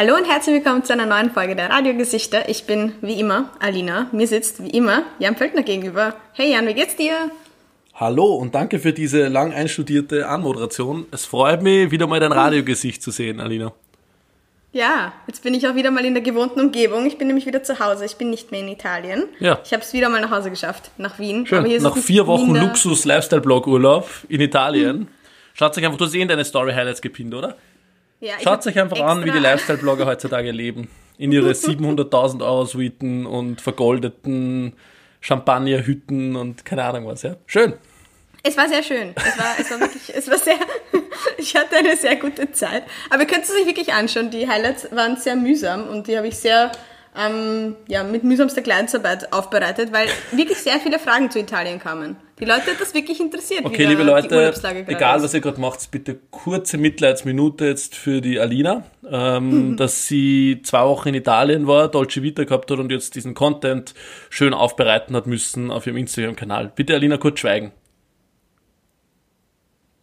[0.00, 2.48] Hallo und herzlich willkommen zu einer neuen Folge der Radiogesichter.
[2.48, 4.06] Ich bin wie immer Alina.
[4.12, 6.14] Mir sitzt wie immer Jan Pöltner gegenüber.
[6.34, 7.32] Hey Jan, wie geht's dir?
[7.94, 11.06] Hallo und danke für diese lang einstudierte Anmoderation.
[11.10, 13.72] Es freut mich, wieder mal dein Radiogesicht zu sehen, Alina.
[14.70, 17.04] Ja, jetzt bin ich auch wieder mal in der gewohnten Umgebung.
[17.04, 18.04] Ich bin nämlich wieder zu Hause.
[18.04, 19.24] Ich bin nicht mehr in Italien.
[19.40, 19.58] Ja.
[19.64, 21.44] Ich habe es wieder mal nach Hause geschafft, nach Wien.
[21.44, 21.64] Schön.
[21.82, 25.08] Nach vier Wochen Luxus-Lifestyle-Blog-Urlaub in Italien.
[25.54, 27.56] Schaut euch einfach, du hast eh in deine Story-Highlights gepinnt, oder?
[28.20, 30.88] Ja, Schaut euch einfach an, wie die Lifestyle-Blogger heutzutage leben.
[31.18, 34.74] In ihre 700.000 Euro Suiten und vergoldeten
[35.20, 37.36] Champagnerhütten und keine Ahnung was, ja.
[37.46, 37.74] Schön.
[38.42, 39.14] Es war sehr schön.
[39.16, 40.56] Es war, es war wirklich, es war sehr,
[41.38, 42.84] ich hatte eine sehr gute Zeit.
[43.10, 44.30] Aber ihr könnt es euch wirklich anschauen.
[44.30, 46.70] Die Highlights waren sehr mühsam und die habe ich sehr,
[47.18, 52.16] ähm, ja, mit mühsamster Kleinstarbeit aufbereitet, weil wirklich sehr viele Fragen zu Italien kamen.
[52.38, 53.64] Die Leute hat das wirklich interessiert.
[53.64, 54.54] Okay, liebe Leute,
[54.86, 60.60] egal was ihr gerade macht, bitte kurze Mitleidsminute jetzt für die Alina, ähm, dass sie
[60.62, 63.94] zwei Wochen in Italien war, Dolce Vita gehabt hat und jetzt diesen Content
[64.30, 66.72] schön aufbereiten hat müssen auf ihrem Instagram-Kanal.
[66.76, 67.72] Bitte Alina kurz schweigen.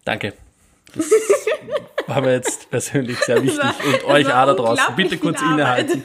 [0.03, 0.33] Danke.
[0.93, 1.09] Das
[2.08, 4.95] war mir jetzt persönlich sehr wichtig und euch auch da draußen.
[4.97, 6.03] Bitte kurz innehalten.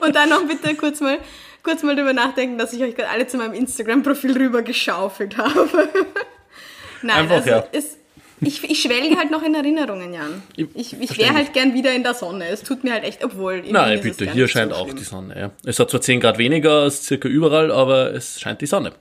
[0.00, 1.18] Und dann noch bitte kurz mal,
[1.62, 5.68] kurz mal drüber nachdenken, dass ich euch gerade alle zu meinem Instagram-Profil rüber geschaufelt habe.
[7.02, 7.64] Nein, Einfach, also ja.
[7.72, 7.96] es,
[8.42, 10.42] ich, ich schwelge halt noch in Erinnerungen, Jan.
[10.56, 12.48] Ich- Ich, wäre halt gern wieder in der Sonne.
[12.48, 13.62] Es tut mir halt echt, obwohl.
[13.70, 14.96] Nein, bitte, hier scheint so auch schlimm.
[14.96, 15.38] die Sonne.
[15.38, 15.50] Ja.
[15.64, 18.92] Es hat zwar 10 Grad weniger als circa überall, aber es scheint die Sonne.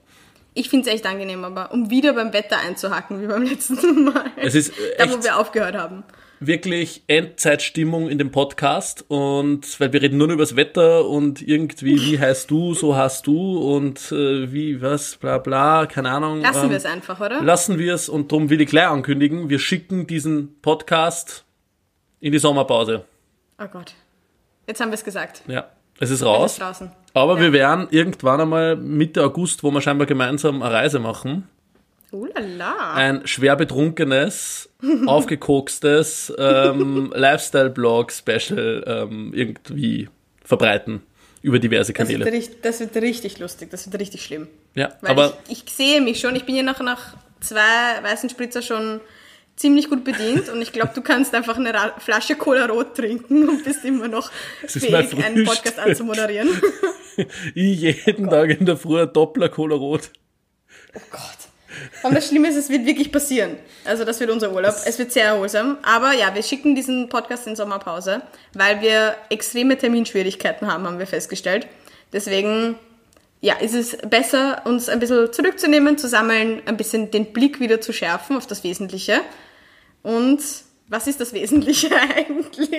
[0.55, 4.25] Ich finde es echt angenehm, aber um wieder beim Wetter einzuhacken, wie beim letzten Mal.
[4.35, 6.03] Es ist äh, da, wo wir aufgehört haben.
[6.39, 11.99] Wirklich Endzeitstimmung in dem Podcast und weil wir reden nur über das Wetter und irgendwie,
[12.01, 16.41] wie heißt du, so hast du und äh, wie, was, bla bla, keine Ahnung.
[16.41, 17.41] Lassen ähm, wir es einfach, oder?
[17.41, 21.43] Lassen wir es und darum will ich gleich ankündigen, wir schicken diesen Podcast
[22.21, 23.03] in die Sommerpause.
[23.61, 23.93] Oh Gott.
[24.67, 25.41] Jetzt haben wir es gesagt.
[25.47, 25.67] Ja,
[25.99, 26.53] es ist Es raus.
[26.53, 26.91] ist draußen.
[27.13, 27.41] Aber Ja.
[27.41, 31.49] wir werden irgendwann einmal Mitte August, wo wir scheinbar gemeinsam eine Reise machen,
[32.13, 32.93] Uh la la.
[32.95, 34.68] ein schwer betrunkenes,
[35.05, 40.09] aufgekokstes ähm, Lifestyle-Blog-Special ähm, irgendwie
[40.43, 41.01] verbreiten
[41.41, 42.49] über diverse Das wird, Kanäle.
[42.61, 44.47] das wird richtig lustig, das wird richtig schlimm.
[44.75, 47.61] Ja, Weil aber ich, ich sehe mich schon, ich bin ja nach, nach zwei
[48.03, 48.99] weißen Spritzer schon
[49.55, 53.47] ziemlich gut bedient und ich glaube, du kannst einfach eine Ra Flasche Cola Rot trinken
[53.49, 54.31] und bist immer noch
[54.65, 56.49] fähig, einen Podcast anzumoderieren.
[57.55, 60.11] ich jeden Tag in der Früh ein Doppler Cola Rot.
[60.95, 61.38] Oh Gott.
[62.03, 63.57] Und das Schlimme ist, es wird wirklich passieren.
[63.85, 64.75] Also das wird unser Urlaub.
[64.85, 65.77] Es wird sehr erholsam.
[65.83, 68.21] Aber ja, wir schicken diesen Podcast in Sommerpause,
[68.53, 71.67] weil wir extreme Terminschwierigkeiten haben, haben wir festgestellt.
[72.13, 72.75] Deswegen,
[73.41, 77.81] ja, ist es besser, uns ein bisschen zurückzunehmen, zu sammeln, ein bisschen den Blick wieder
[77.81, 79.21] zu schärfen auf das Wesentliche.
[80.01, 80.39] Und
[80.87, 82.69] was ist das Wesentliche eigentlich?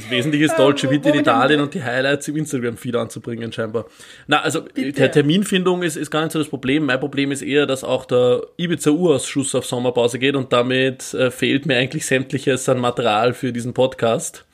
[0.00, 3.86] Das Wesentliche ist Dolce Vita in wohin- Italien und die Highlights im Instagram-Feed anzubringen, scheinbar.
[4.26, 6.86] Na, also der Terminfindung ist, ist gar nicht so das Problem.
[6.86, 11.66] Mein Problem ist eher, dass auch der Ibiza-Urausschuss auf Sommerpause geht und damit äh, fehlt
[11.66, 14.44] mir eigentlich sämtliches an Material für diesen Podcast.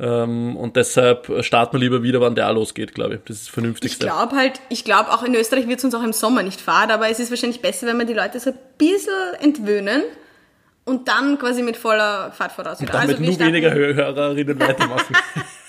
[0.00, 3.20] Ähm, und deshalb starten wir lieber wieder, wann der auch losgeht, glaube ich.
[3.26, 4.06] Das ist das Ich Vernünftigste.
[4.06, 6.90] glaube halt, ich glaube auch in Österreich wird es uns auch im Sommer nicht fad,
[6.90, 10.02] aber es ist wahrscheinlich besser, wenn wir die Leute so ein bisschen entwöhnen
[10.84, 12.80] und dann quasi mit voller Fahrt voraus.
[12.80, 12.92] wieder.
[12.92, 15.16] Damit wir nur starten weniger Hö- Hörerinnen weitermachen.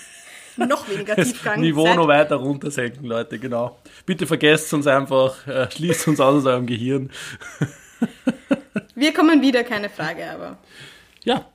[0.58, 1.60] noch weniger das Tiefgang.
[1.62, 3.78] Niveau Seid- noch weiter runtersenken, Leute, genau.
[4.06, 7.10] Bitte vergesst uns einfach, äh, schließt uns aus aus eurem Gehirn.
[8.96, 10.58] Wir kommen wieder, keine Frage, aber
[11.24, 11.46] Ja,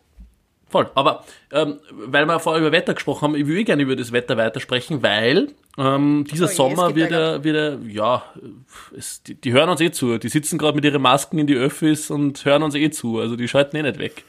[0.69, 0.91] voll.
[0.95, 4.13] Aber ähm, weil wir vorher über Wetter gesprochen haben, ich will eh gerne über das
[4.13, 5.49] Wetter weitersprechen, weil
[5.79, 7.35] ähm, dieser Oh Sommer geht wird bergab.
[7.37, 8.23] er, wird er, ja,
[8.97, 10.19] es, die, die hören uns eh zu.
[10.19, 13.19] Die sitzen gerade mit ihren Masken in die Öffis und hören uns eh zu.
[13.19, 14.25] Also die schalten eh nicht weg.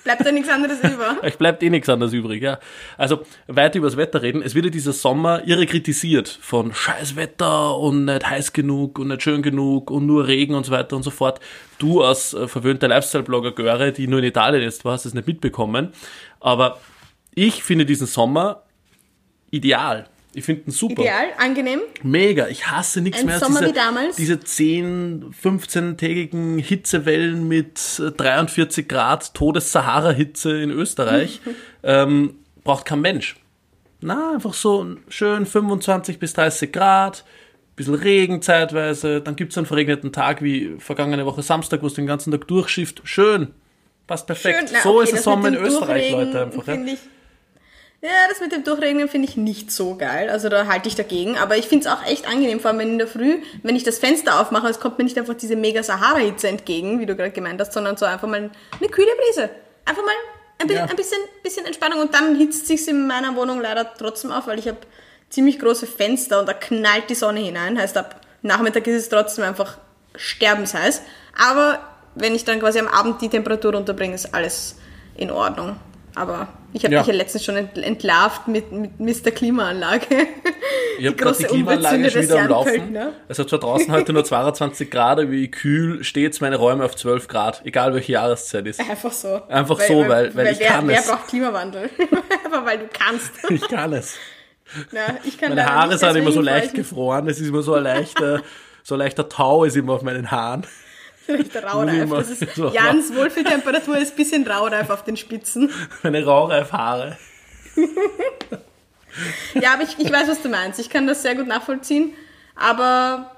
[0.00, 1.18] Es bleibt da nichts anderes über.
[1.22, 2.58] Euch bleibt eh nichts anderes übrig, ja.
[2.96, 4.40] Also, weiter über das Wetter reden.
[4.40, 9.08] Es wird ja dieser Sommer irre kritisiert von scheiß Wetter und nicht heiß genug und
[9.08, 11.38] nicht schön genug und nur Regen und so weiter und so fort.
[11.78, 15.26] Du als äh, verwöhnter Lifestyle-Blogger Göre, die nur in Italien ist, du hast es nicht
[15.26, 15.92] mitbekommen.
[16.40, 16.80] Aber
[17.34, 18.62] ich finde diesen Sommer
[19.50, 20.08] ideal.
[20.32, 21.02] Ich finde ihn super.
[21.02, 21.80] Ideal, angenehm.
[22.02, 22.46] Mega.
[22.48, 24.16] Ich hasse nichts Ein mehr als Sommer diese, wie damals?
[24.16, 31.40] diese 10, 15-tägigen Hitzewellen mit äh, 43 Grad Todes-Sahara-Hitze in Österreich.
[31.82, 33.36] ähm, braucht kein Mensch.
[34.00, 37.24] Na, einfach so schön 25 bis 30 Grad,
[37.76, 41.94] bisschen Regen zeitweise, dann gibt es einen verregneten Tag wie vergangene Woche Samstag, wo es
[41.94, 43.02] den ganzen Tag durchschifft.
[43.04, 43.48] Schön.
[44.06, 44.70] Passt perfekt.
[44.72, 46.66] Na, so okay, ist der Sommer in Österreich, Leute, einfach.
[46.66, 46.74] Ja.
[46.74, 46.98] Ich,
[48.02, 50.30] ja, das mit dem Durchregnen finde ich nicht so geil.
[50.30, 51.36] Also da halte ich dagegen.
[51.36, 53.84] Aber ich finde es auch echt angenehm, vor allem wenn in der Früh, wenn ich
[53.84, 57.30] das Fenster aufmache, es kommt mir nicht einfach diese mega Sahara-Hitze entgegen, wie du gerade
[57.30, 59.50] gemeint hast, sondern so einfach mal eine kühle Brise.
[59.84, 60.14] Einfach mal
[60.58, 60.84] ein, bi Ja.
[60.84, 64.58] ein bisschen, bisschen Entspannung und dann hitzt sich in meiner Wohnung leider trotzdem auf, weil
[64.58, 64.78] ich habe
[65.28, 67.78] ziemlich große Fenster und da knallt die Sonne hinein.
[67.78, 69.78] Heißt, ab Nachmittag ist es trotzdem einfach
[70.16, 71.02] sterbensheiß.
[71.38, 71.80] Aber
[72.14, 74.76] wenn ich dann quasi am Abend die Temperatur runterbringe, ist alles
[75.16, 75.76] in Ordnung.
[76.14, 77.00] Aber ich habe Ja.
[77.00, 79.30] mich ja letztens schon ent- entlarvt mit, mit Mr.
[79.30, 80.04] Klimaanlage.
[80.98, 82.72] Ich habe gerade die Klimaanlage schon wieder am Laufen.
[82.72, 83.12] Pöltner.
[83.28, 86.96] Es hat zwar draußen heute nur 22 Grad, aber wie kühl stets meine Räume auf
[86.96, 88.80] 12 Grad, egal welche Jahreszeit ist.
[88.80, 89.40] Einfach so.
[89.48, 91.06] Einfach so, weil- weil ich wer, kann wer es.
[91.08, 91.90] braucht Klimawandel?
[92.44, 93.30] Einfach weil du kannst.
[93.50, 94.16] Ich kann es.
[94.92, 97.74] Na, ich kann Meine Haare nicht, sind immer so leicht gefroren, es ist immer so
[97.74, 98.42] ein leichter,
[98.84, 100.64] so ein leichter Tau ist immer auf meinen Haaren.
[101.54, 102.10] Der Raureif.
[102.10, 102.68] Das ist so.
[102.68, 105.70] Jans Wohlfühltemperatur ist ein bisschen Raureif auf den Spitzen.
[106.02, 107.16] Meine Raureifhaare.
[109.54, 110.78] Ja, aber ich, ich weiß, was du meinst.
[110.80, 112.12] Ich kann das sehr gut nachvollziehen.
[112.54, 113.30] Aber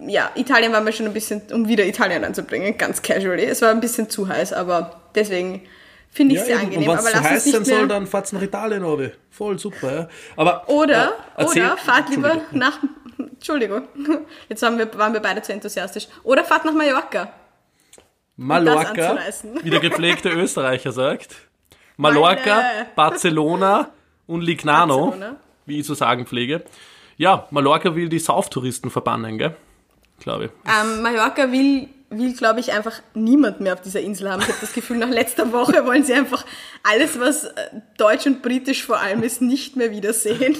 [0.00, 3.44] ja, Italien war mir schon ein bisschen, um wieder Italien reinzubringen, ganz casually.
[3.44, 5.62] Es war ein bisschen zu heiß, aber deswegen
[6.14, 6.66] finde ich es sehr eben.
[6.66, 6.88] angenehm.
[6.88, 9.10] Und wenn Aber es heiß sein soll, dann fahrt's nach Italien runter.
[9.30, 10.08] Voll super, ja.
[10.36, 12.78] Aber, Oder, äh, oder fahrt lieber nach.
[13.18, 13.82] Entschuldigung,
[14.48, 16.08] jetzt waren wir, waren wir beide zu enthusiastisch.
[16.22, 17.32] Oder fahrt nach Mallorca.
[18.36, 19.18] Mallorca,
[19.62, 21.36] wie der gepflegte Österreicher sagt.
[21.96, 22.86] Mallorca, Meine.
[22.96, 23.90] Barcelona
[24.26, 25.36] und Lignano, Barcelona.
[25.66, 26.64] wie ich zu sagen pflege.
[27.16, 29.54] Ja, Mallorca will die Sauftouristen verbannen, gell?
[30.18, 30.50] Glaube ich.
[30.66, 34.42] Ähm, Mallorca will, will glaube ich, einfach niemand mehr auf dieser Insel haben.
[34.42, 36.44] Ich habe das Gefühl, nach letzter Woche wollen sie einfach
[36.82, 37.50] alles, was äh,
[37.96, 40.56] deutsch und britisch vor allem ist, nicht mehr wiedersehen.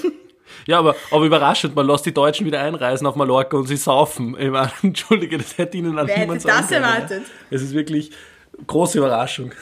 [0.67, 4.35] Ja, aber, aber überraschend, man lässt die Deutschen wieder einreisen auf Mallorca und sie saufen.
[4.39, 7.23] Ich meine, Entschuldige, das hätte ihnen an Wer niemand hätte das erwartet?
[7.49, 8.11] Es ist wirklich
[8.67, 9.53] große Überraschung.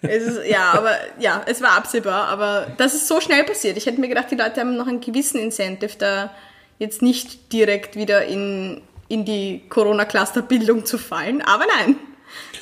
[0.00, 3.76] Es ist, ja, aber ja, es war absehbar, aber das ist so schnell passiert.
[3.76, 6.32] Ich hätte mir gedacht, die Leute haben noch einen gewissen Incentive, da
[6.78, 11.42] jetzt nicht direkt wieder in, in die Corona-Cluster-Bildung zu fallen.
[11.42, 11.96] Aber nein.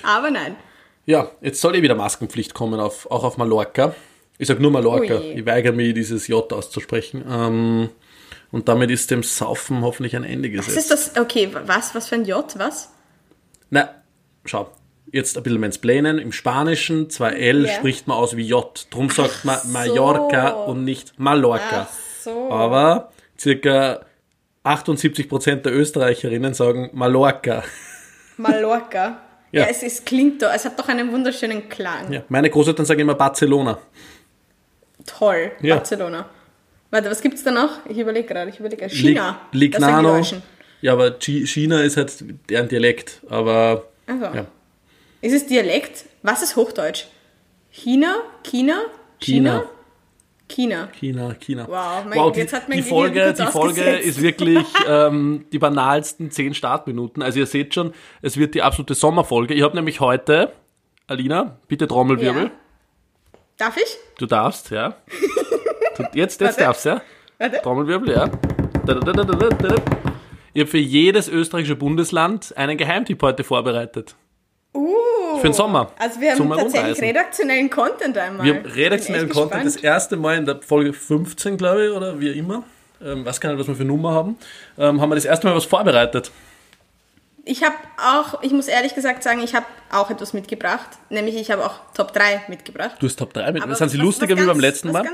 [0.03, 0.57] Aber nein.
[1.07, 3.95] Ja, jetzt soll eh wieder Maskenpflicht kommen, auf, auch auf Mallorca.
[4.39, 5.19] Ich sag nur Mallorca.
[5.19, 5.33] Ui.
[5.33, 7.25] Ich weigere mich, dieses J auszusprechen.
[7.29, 7.89] Ähm,
[8.53, 10.91] und damit ist dem Saufen hoffentlich ein Ende Was gesetzt.
[10.93, 11.21] ist das?
[11.23, 11.95] Okay, was?
[11.95, 12.45] Was für ein J?
[12.59, 12.91] Was?
[13.71, 13.91] Na,
[14.45, 14.71] schau.
[15.13, 16.19] Jetzt ein bisschen mansplainen.
[16.19, 17.73] Im Spanischen, zwei L Ja.
[17.73, 18.87] spricht man aus wie J.
[18.91, 21.89] Drum sagt man Mallorca und nicht Mallorca.
[21.89, 22.51] Ach so.
[22.51, 24.01] Aber circa
[24.67, 27.63] 78% der Österreicherinnen sagen Mallorca.
[28.37, 29.21] Mallorca.
[29.53, 29.63] Ja.
[29.63, 32.13] Ja, es, es klingt doch, es hat doch einen wunderschönen Klang.
[32.13, 33.79] Ja, meine Großeltern sagen immer Barcelona.
[35.07, 35.77] Toll, Ja.
[35.77, 36.29] Barcelona.
[36.91, 37.85] Warte, was gibt's da noch?
[37.89, 38.89] Ich überlege gerade, ich überlege.
[38.89, 39.41] China.
[39.53, 40.21] Lig- Lignano.
[40.83, 42.13] Ja, aber Chi- China ist halt
[42.51, 43.21] deren Dialekt.
[43.29, 44.25] Aber Also.
[44.27, 44.47] ja.
[45.21, 46.05] Ist es Dialekt?
[46.23, 47.07] Was ist Hochdeutsch?
[47.71, 48.17] China?
[48.43, 48.83] China?
[49.21, 49.61] China.
[49.61, 49.65] China.
[50.93, 51.67] China, China.
[51.69, 54.07] Wow, mein- wow die, jetzt hat mein die Folge, die Folge ausgesetzt.
[54.07, 57.23] ist wirklich ähm, die banalsten 10 Startminuten.
[57.23, 59.55] Also ihr seht schon, es wird die absolute Sommerfolge.
[59.55, 60.53] Ich habe nämlich heute,
[61.09, 62.45] Alina, bitte Trommelwirbel.
[62.45, 62.51] Ja.
[63.59, 63.97] Darf ich?
[64.19, 64.97] Du darfst, ja.
[66.15, 67.01] Jetzt, jetzt darfst ja.
[67.39, 67.61] Warte.
[67.63, 68.31] Trommelwirbel, ja.
[70.55, 74.15] Ich habe für jedes österreichische Bundesland einen Geheimtipp heute vorbereitet.
[74.77, 75.39] Uh.
[75.39, 75.91] Für den Sommer.
[75.99, 78.47] Also wir haben tatsächlich redaktionellen Content einmal.
[78.47, 79.85] Wir haben redaktionellen Content das gespannt.
[79.85, 82.63] erste Mal in der Folge 15, glaube ich, oder wie immer.
[83.05, 84.39] Ähm, weiß gar nicht, was wir für Nummer haben.
[84.79, 86.31] Ähm, haben wir das erste Mal was vorbereitet.
[87.45, 90.89] Ich habe auch, ich muss ehrlich gesagt sagen, ich habe auch etwas mitgebracht.
[91.11, 92.97] Nämlich ich habe auch Top 3 mitgebracht.
[92.99, 93.63] Du hast Top 3 mit.
[93.63, 95.07] Aber sind sie lustiger was wie beim ganz- letzten Mal?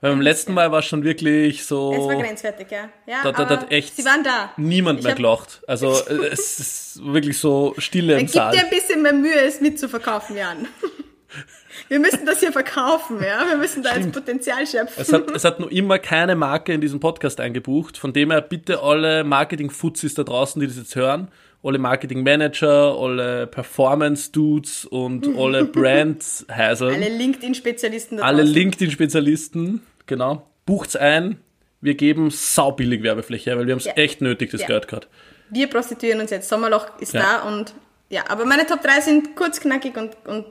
[0.00, 1.92] Beim letzten Mal war es schon wirklich so.
[1.92, 2.88] es war grenzwertig, ja.
[3.06, 4.50] ja Da, da, da hat echt sie waren da.
[4.56, 5.62] niemand Ich mehr gelacht.
[5.66, 8.56] Also äh, es ist wirklich so Stille im Gib dir Saal.
[8.56, 10.66] ein bisschen mehr Mühe, es mitzuverkaufen, Jan.
[11.88, 13.46] Wir müssen das hier verkaufen, ja.
[13.46, 15.00] Wir müssen da jetzt Potenzial schöpfen.
[15.00, 17.96] Es hat, es hat noch immer keine Marke in diesem Podcast eingebucht.
[17.96, 21.28] Von dem her bitte alle Marketing-Fuzis da draußen, die das jetzt hören,
[21.62, 28.42] alle Marketing-Manager, alle Performance-Dudes und alle Brand-Häsel, Alle LinkedIn-Spezialisten alle.
[28.42, 31.38] LinkedIn-Spezialisten, genau, bucht's ein.
[31.80, 33.92] Wir geben saubillig Werbefläche, weil wir haben es Ja.
[33.94, 34.66] echt nötig, das Ja.
[34.66, 35.06] Geld gerade.
[35.50, 36.48] Wir prostituieren uns jetzt.
[36.48, 37.40] Sommerloch ist Ja.
[37.42, 37.74] da und
[38.10, 40.46] ja, aber meine Top 3 sind kurz, knackig und, und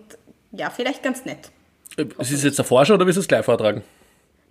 [0.51, 1.51] ja, vielleicht ganz nett.
[2.17, 3.83] Ist es jetzt der Vorschau oder willst du es gleich vortragen?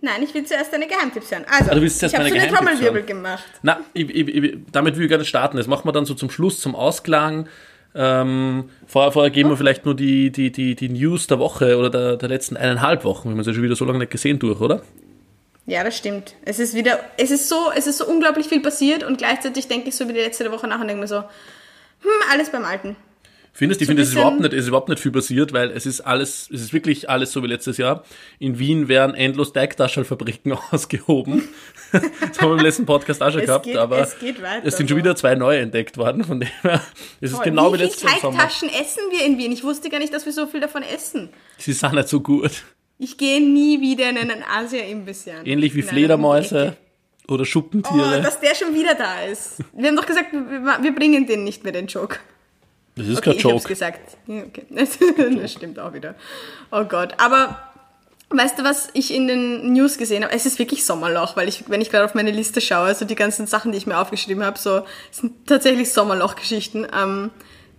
[0.01, 1.45] Nein, ich will zuerst deine Geheimtipps hören.
[1.49, 3.43] Also, zuerst ich habe so eine Trommelwirbel gemacht.
[3.63, 5.57] Na, ich, ich, ich, damit will ich gar nicht starten.
[5.57, 7.49] Das machen wir dann so zum Schluss, zum Ausklang.
[7.95, 11.89] Ähm, vorher, vorher geben wir vielleicht nur die, die, die, die News der Woche oder
[11.89, 13.25] der, der letzten eineinhalb Wochen.
[13.25, 14.83] Wir haben uns ja schon wieder so lange nicht gesehen durch, oder?
[15.65, 16.35] Ja, das stimmt.
[16.45, 19.89] Es ist wieder, es ist so, es ist so unglaublich viel passiert und gleichzeitig denke
[19.89, 22.95] ich so wie die letzte Woche nach und denke mir so, hm, alles beim Alten.
[23.51, 23.83] Findest du?
[23.83, 26.01] Ich finde, es ist überhaupt nicht, es ist überhaupt nicht viel passiert, weil es ist
[26.01, 28.03] alles, es ist wirklich alles so wie letztes Jahr.
[28.39, 31.47] In Wien werden endlos Teigtaschelfabriken ausgehoben.
[31.91, 34.65] das haben wir im letzten Podcast auch schon Es gehabt, geht- aber es geht weiter,
[34.65, 36.81] es sind schon wieder zwei neue entdeckt worden, von dem her,
[37.19, 38.37] es ist genau wie, wie letztes viele Jahr im Sommer.
[38.39, 39.51] Teigtaschen essen wir in Wien?
[39.51, 41.29] Ich wusste gar nicht, dass wir so viel davon essen.
[41.57, 42.51] Sie sind nicht so gut.
[42.97, 45.25] Ich gehe nie wieder in einen Asia-Imbiss.
[45.25, 45.45] Jan.
[45.45, 46.77] Ähnlich wie Nein, Fledermäuse
[47.27, 48.21] oder Oh, Schuppentiere.
[48.21, 49.57] dass der schon wieder da ist.
[49.73, 52.19] Wir haben doch gesagt, wir, wir bringen den nicht mehr, den Joke.
[52.99, 53.67] Das ist Okay, kein ich hab's Joke.
[53.67, 54.17] gesagt.
[54.27, 54.65] Okay.
[55.41, 56.13] Das stimmt auch wieder.
[56.71, 57.13] Oh Gott.
[57.17, 57.59] Aber
[58.29, 60.33] weißt du, was ich in den News gesehen habe?
[60.33, 63.15] Es ist wirklich Sommerloch, weil ich, wenn ich gerade auf meine Liste schaue, also die
[63.15, 66.85] ganzen Sachen, die ich mir aufgeschrieben habe, so sind tatsächlich Sommerloch-Geschichten.
[66.95, 67.31] Ähm,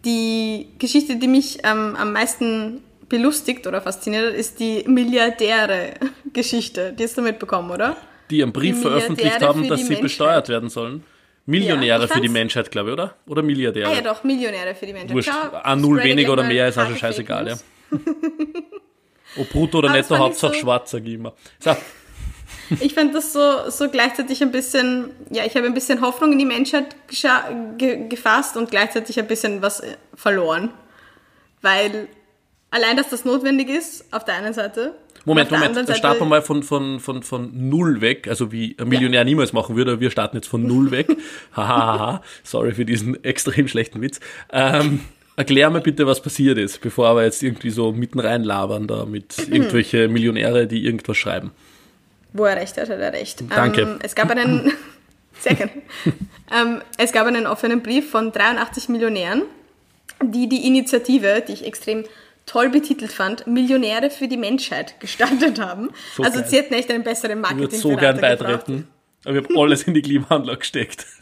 [0.04, 6.92] die Geschichte, die mich ähm, am meisten belustigt oder fasziniert hat, ist die Milliardäre-Geschichte.
[6.92, 7.96] Die hast du mitbekommen, oder?
[8.30, 10.02] Die einen Brief Die veröffentlicht haben, dass sie Menschheit.
[10.02, 11.04] besteuert werden sollen.
[11.50, 13.14] Millionäre Ja, für die Menschheit, glaube ich, oder?
[13.26, 13.88] Oder Milliardäre?
[13.90, 15.14] Ah ja, doch, Millionäre für die Menschen.
[15.14, 15.30] Wurscht.
[15.62, 17.56] Ein Null weniger oder mehr ist auch schon scheißegal, ja.
[19.36, 21.34] Ob brutto oder netto, Hauptsache so- schwarz, sage ich immer.
[21.60, 21.76] So,
[22.80, 26.38] Ich fand das so, so gleichzeitig ein bisschen, ja, ich habe ein bisschen Hoffnung in
[26.38, 26.96] die Menschheit
[27.78, 30.70] ge gefasst und gleichzeitig ein bisschen was äh, verloren.
[31.62, 32.08] Weil
[32.70, 34.94] allein, dass das notwendig ist, auf der einen Seite.
[35.24, 38.88] Moment, Moment, dann starten wir mal von, von, von, von null weg, also wie ein
[38.88, 40.00] Millionär niemals machen würde.
[40.00, 41.08] Wir starten jetzt von null weg.
[41.56, 44.20] Hahaha, sorry für diesen extrem schlechten Witz.
[44.50, 45.00] Ähm,
[45.36, 49.04] erklär mir bitte, was passiert ist, bevor wir jetzt irgendwie so mitten rein labern da
[49.04, 51.52] mit irgendwelche Millionäre, die irgendwas schreiben.
[52.32, 53.44] Wo er recht hat, hat er recht.
[53.50, 53.82] Danke.
[53.82, 54.72] Ähm, es gab einen,
[55.38, 55.72] sehr gerne.
[56.50, 59.42] ähm, es gab einen offenen Brief von 83 Millionären,
[60.22, 62.04] die die Initiative, die ich extrem
[62.50, 65.90] toll betitelt fand, Millionäre für die Menschheit gestartet haben.
[66.16, 66.48] So also geil.
[66.48, 68.88] sie hätten echt einen besseren Ich würde Marketing so gern beitreten.
[69.24, 71.06] Aber ich habe alles in die Klimaanlage gesteckt.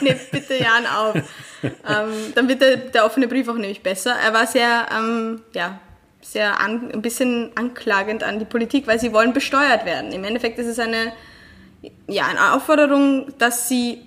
[0.00, 1.14] Nee, bitte Jan auf.
[1.62, 4.14] ähm, dann wird der, der offene Brief auch nämlich besser.
[4.14, 5.78] Er war sehr, ähm, ja,
[6.20, 10.12] sehr an, ein bisschen anklagend an die Politik, weil sie wollen besteuert werden.
[10.12, 11.12] Im Endeffekt ist es eine,
[12.06, 14.00] ja, eine Aufforderung, dass sie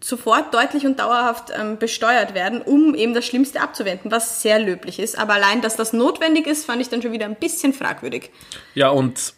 [0.00, 4.98] sofort deutlich und dauerhaft ähm, besteuert werden, um eben das Schlimmste abzuwenden, was sehr löblich
[5.00, 5.18] ist.
[5.18, 8.30] Aber allein, dass das notwendig ist, fand ich dann schon wieder ein bisschen fragwürdig.
[8.74, 9.34] Ja, und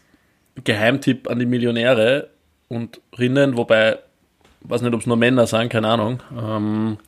[0.63, 2.31] Geheimtipp an die Millionäre
[2.69, 3.99] und Rinnen, wobei,
[4.63, 6.23] weiß nicht, ob es nur Männer sind, keine Ahnung.
[6.39, 6.99] Ähm,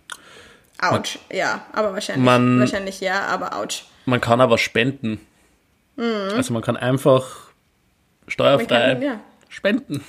[1.30, 3.84] ja, aber wahrscheinlich, Man- wahrscheinlich ja, aber ouch.
[4.06, 5.20] man kann aber spenden.
[5.96, 7.26] Also man kann einfach
[8.26, 9.00] steuerfrei Mhm.
[9.00, 9.20] Man kann, ja.
[9.48, 10.04] spenden.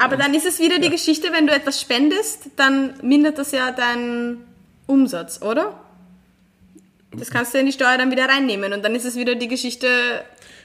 [0.00, 3.70] Aber dann ist es wieder die Geschichte, wenn du etwas spendest, dann mindert das ja
[3.70, 4.44] deinen
[4.86, 5.78] Umsatz, oder?
[7.12, 9.48] Das kannst du in die Steuer dann wieder reinnehmen und dann ist es wieder die
[9.48, 9.88] Geschichte,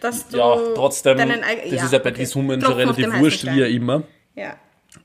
[0.01, 2.20] dass du Ja, trotzdem, deinen das ist ja bei okay.
[2.20, 4.04] den Summen schon relativ wurscht, wie ja immer.
[4.36, 4.56] Ja.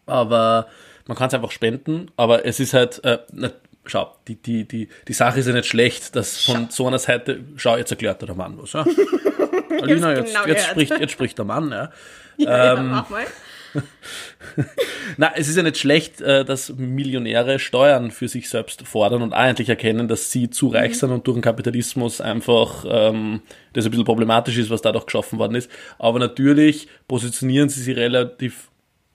[0.06, 0.68] Aber
[1.06, 3.50] man kann es einfach spenden, aber es ist halt, äh, na,
[3.84, 7.42] schau, die, die, die, die Sache ist ja nicht schlecht, dass von so einer Seite,
[7.56, 8.72] schau, jetzt erklärt der Mann was.
[8.74, 8.84] Ja?
[9.82, 11.70] Alina, jetzt, genau jetzt, spricht, jetzt spricht der Mann.
[11.70, 11.90] Ja.
[12.36, 13.26] Ja, Ähm, ja, mach mal.
[15.16, 19.32] Na, es ist ja nicht schlecht, äh, dass Millionäre Steuern für sich selbst fordern und
[19.32, 23.40] auch endlich erkennen, dass sie zu reich sind und durch den Kapitalismus einfach ähm,
[23.72, 25.70] das ein bisschen problematisch ist, was dadurch geschaffen worden ist.
[25.98, 28.70] Aber natürlich positionieren sie sich relativ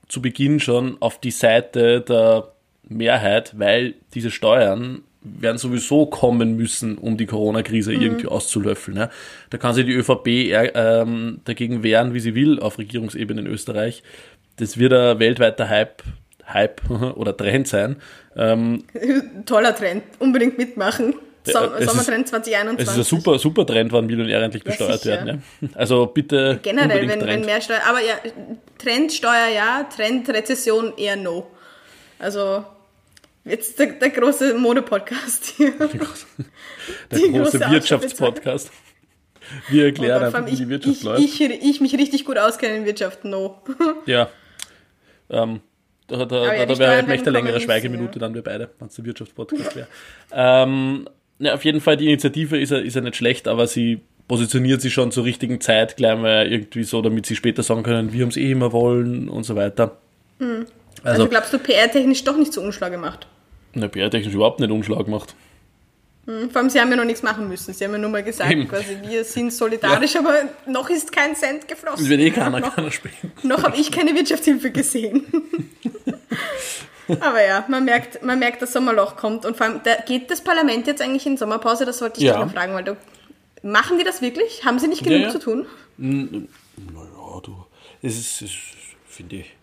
[0.08, 2.52] zu Beginn schon auf die Seite der
[2.88, 8.98] Mehrheit, weil diese Steuern werden sowieso kommen müssen, um die Corona-Krise irgendwie auszulöffeln.
[8.98, 9.10] Ja.
[9.50, 13.48] Da kann sich die ÖVP eher, ähm, dagegen wehren, wie sie will, auf Regierungsebene in
[13.48, 14.04] Österreich.
[14.58, 16.04] Das wird ein weltweiter Hype,
[16.48, 16.82] Hype
[17.16, 17.98] oder Trend sein.
[18.36, 18.84] Ähm,
[19.46, 20.04] Toller Trend.
[20.20, 21.16] Unbedingt mitmachen.
[21.44, 22.88] So Ja, es ist- Sommertrend es 2021.
[22.88, 25.26] ist ein super, super Trend, wann Millionäre endlich Ja, besteuert sicher.
[25.26, 25.44] werden.
[25.62, 25.68] Ja.
[25.76, 27.82] Also bitte Generell, wenn, wenn mehr Steuer.
[27.88, 28.14] Aber ja,
[28.80, 31.48] Trendsteuer ja, Trendrezession eher no.
[32.18, 32.66] Also,
[33.44, 35.72] jetzt der, der große Mode-Podcast hier.
[35.78, 38.72] Der die große große Wirtschaftspodcast.
[39.70, 41.24] Wir erklären Oh Gott, einfach, wie die Wirtschaft ich, läuft.
[41.24, 43.62] ich, ich, ich mich richtig gut auskenne in Wirtschaft, no.
[44.08, 44.30] Ja.
[45.30, 45.62] Ähm,
[46.08, 48.96] da da, ja, da, wäre halt eine längere Schweigeminute müssen, dann wir beide, wenn es
[48.96, 49.88] der Wirtschaftspodcast wäre.
[50.32, 51.08] ähm,
[51.40, 54.82] ja, auf jeden Fall, die Initiative ist ja, ist ja nicht schlecht, aber sie positioniert
[54.82, 58.22] sich schon zur richtigen Zeit gleich mal irgendwie so, damit sie später sagen können, wir
[58.22, 59.98] haben es eh immer wollen und so weiter.
[60.40, 60.66] Also,
[61.04, 63.28] Also, glaubst du, PR-technisch doch nicht so unschlau gemacht?
[63.76, 65.36] na, PR-technisch überhaupt nicht Unschlag gemacht.
[66.28, 67.74] Hm, Vor allem, sie haben ja noch nichts machen müssen.
[67.74, 68.68] Sie haben ja nur mal gesagt, Eben.
[68.68, 70.34] quasi, wir sind solidarisch, aber
[70.66, 72.00] noch ist kein Cent geflossen.
[72.00, 73.32] Das wird eh Ja, keiner, noch keiner spenden.
[73.44, 75.26] noch habe ich keine Wirtschaftshilfe gesehen.
[77.20, 79.46] aber ja, man merkt, man merkt, dass Sommerloch kommt.
[79.46, 81.86] Und vor allem, da geht das Parlament jetzt eigentlich in Sommerpause?
[81.86, 82.34] Das wollte ich Ja.
[82.38, 82.98] dich noch fragen, weil du.
[83.62, 84.64] Machen die das wirklich?
[84.64, 85.30] Haben sie nicht genug ja.
[85.30, 85.66] zu tun?
[85.98, 87.66] Naja, du,
[88.04, 88.52] es ist,
[89.08, 89.56] finde ich,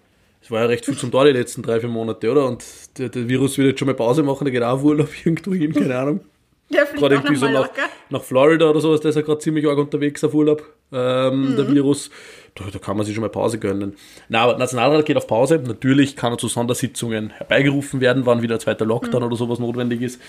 [0.43, 2.47] es war ja recht viel zum Tor die letzten drei, vier Monate, oder?
[2.47, 2.65] Und
[2.99, 5.53] der, der Virus will jetzt schon mal Pause machen, der geht auch auf Urlaub irgendwo
[5.55, 6.21] hin, keine Ahnung.
[6.73, 7.69] Ja, fliegt Gerade irgendwie nach so nach,
[8.11, 10.63] nach Florida oder sowas, der ist ja gerade ziemlich arg unterwegs auf Urlaub,
[10.93, 11.57] ähm, Mhm.
[11.57, 12.11] der Virus.
[12.55, 13.95] Da, da kann man sich schon mal Pause gönnen.
[14.29, 15.59] Na, aber der Nationalrat geht auf Pause.
[15.67, 20.03] Natürlich kann er zu Sondersitzungen herbeigerufen werden, wann wieder ein zweiter Lockdown oder sowas notwendig
[20.03, 20.21] ist.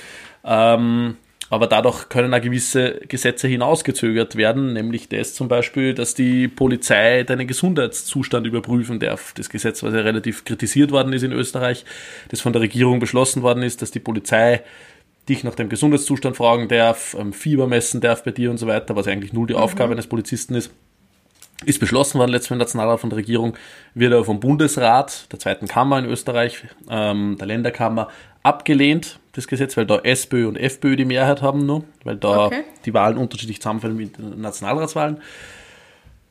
[0.46, 1.18] Ähm,
[1.50, 7.24] aber dadurch können auch gewisse Gesetze hinausgezögert werden, nämlich das zum Beispiel, dass die Polizei
[7.24, 9.34] deinen Gesundheitszustand überprüfen darf.
[9.36, 11.86] Das Gesetz, was ja relativ kritisiert worden ist in Österreich,
[12.30, 14.64] das von der Regierung beschlossen worden ist, dass die Polizei
[15.30, 18.96] dich nach dem Gesundheitszustand fragen darf, ähm, Fieber messen darf bei dir und so weiter,
[18.96, 20.72] was eigentlich null die Aufgabe eines Polizisten ist.
[21.65, 23.56] Ist beschlossen worden, letztes Mal im Nationalrat von der Regierung,
[23.94, 28.10] wird aber vom Bundesrat, der zweiten Kammer in Österreich, ähm, der Länderkammer,
[28.42, 32.63] abgelehnt, das Gesetz, weil da SPÖ und FPÖ die Mehrheit haben nur, weil da Okay.
[32.86, 35.22] die Wahlen unterschiedlich zusammenfallen mit den Nationalratswahlen.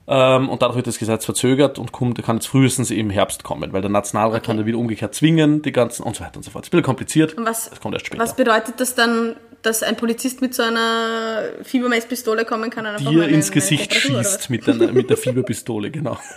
[0.08, 3.72] Ähm, und dadurch wird das Gesetz verzögert und kommt, kann jetzt frühestens im Herbst kommen,
[3.72, 6.50] weil der Nationalrat kann dann wieder umgekehrt zwingen, die ganzen und so weiter und so
[6.50, 6.64] fort.
[6.64, 7.34] Das ist ein bisschen kompliziert.
[7.34, 8.22] Und was, das kommt erst später.
[8.22, 13.28] was bedeutet das dann, dass ein Polizist mit so einer Fiebermesspistole kommen kann und dir
[13.28, 16.18] ins eine Gesicht schießt mit der, mit der Fieberpistole, genau.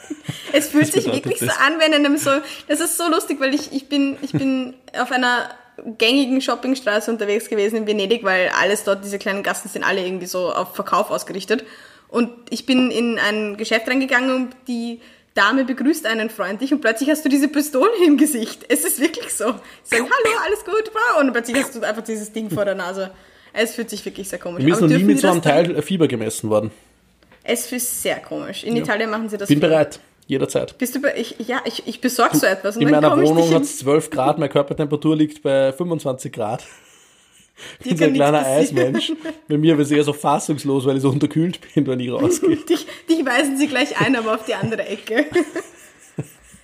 [0.53, 1.57] Es fühlt sich wirklich so das?
[1.59, 2.29] an, wenn einem so.
[2.67, 5.49] Das ist so lustig, weil ich, ich bin, ich bin auf einer
[5.97, 10.27] gängigen Shoppingstraße unterwegs gewesen in Venedig, weil alles dort, diese kleinen Gassen sind alle irgendwie
[10.27, 11.65] so auf Verkauf ausgerichtet.
[12.15, 15.01] Und ich bin in ein Geschäft reingegangen und die
[15.33, 18.63] Dame begrüßt einen freundlich und plötzlich hast du diese Pistole im Gesicht.
[18.69, 19.53] Es ist wirklich so.
[19.83, 21.19] Sie sagen, hallo, alles gut, Frau.
[21.19, 23.11] Und plötzlich hast du einfach dieses Ding vor der Nase.
[23.51, 26.07] Es fühlt sich wirklich sehr komisch Mir ist noch nie mit so einem Teil Fieber
[26.07, 26.71] gemessen worden.
[27.43, 28.63] Es ist sehr komisch.
[28.63, 29.67] In Italien machen sie das Bin viel.
[29.67, 30.77] bereit, jederzeit.
[30.77, 32.77] Bist du bei, ich, ja, ich, ich besorge so etwas.
[32.77, 36.63] Und In meiner Wohnung hat es 12 Grad, meine Körpertemperatur liegt bei 25 Grad.
[37.79, 38.45] Ich bin so ein kleiner.
[38.45, 39.13] Eismensch.
[39.47, 42.55] Bei mir wird es eher so fassungslos, weil ich so unterkühlt bin, wenn ich rausgehe.
[42.69, 45.25] Dich, dich weisen sie gleich ein, aber auf die andere Ecke.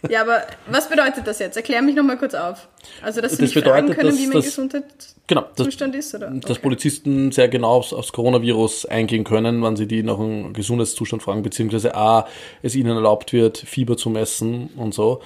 [0.10, 1.56] ja, aber was bedeutet das jetzt?
[1.56, 2.68] Erklär mich nochmal kurz auf.
[3.02, 6.30] Also, dass sie Das bedeutet, können, dass wie mein das- Gesundheitszustand Genau, das, ist, oder?
[6.32, 11.24] dass Polizisten sehr genau aufs, aufs Coronavirus eingehen können, wenn sie die nach einem Gesundheitszustand
[11.24, 12.28] fragen, beziehungsweise A,
[12.64, 15.22] es ihnen erlaubt wird, Fieber zu messen und so.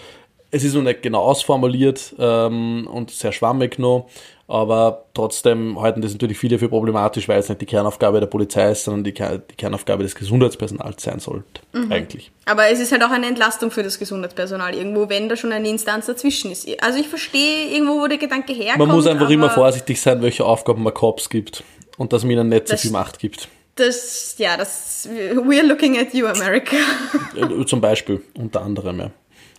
[0.52, 4.08] Es ist noch nicht genau ausformuliert ähm, und sehr schwammig noch,
[4.48, 8.70] aber trotzdem halten das natürlich viele für problematisch, weil es nicht die Kernaufgabe der Polizei
[8.72, 11.92] ist, sondern die, die Kernaufgabe des Gesundheitspersonals sein sollte, Mhm.
[11.92, 12.32] eigentlich.
[12.46, 15.68] Aber es ist halt auch eine Entlastung für das Gesundheitspersonal irgendwo, wenn da schon eine
[15.68, 16.68] Instanz dazwischen ist.
[16.84, 18.88] Also ich verstehe irgendwo, wo der Gedanke herkommt.
[18.88, 21.64] Man muss einfach immer vorsichtig sein, welche Aufgaben man Cops gibt
[21.98, 23.48] und dass man ihnen nicht so viel Macht gibt.
[23.78, 26.78] Das, ja, das, we're looking at you, America.
[27.66, 29.12] Zum Beispiel, unter anderem, ja.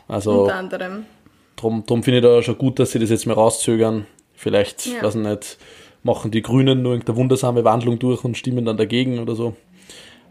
[0.09, 1.05] Also Unter anderem.
[1.57, 4.07] drum, drum finde ich da schon gut, dass sie das jetzt mal rauszögern.
[4.37, 5.03] Vielleicht, Ja.
[5.03, 5.59] weiß ich nicht,
[6.03, 9.57] machen die Grünen nur irgendeine wundersame Wandlung durch und stimmen dann dagegen oder so.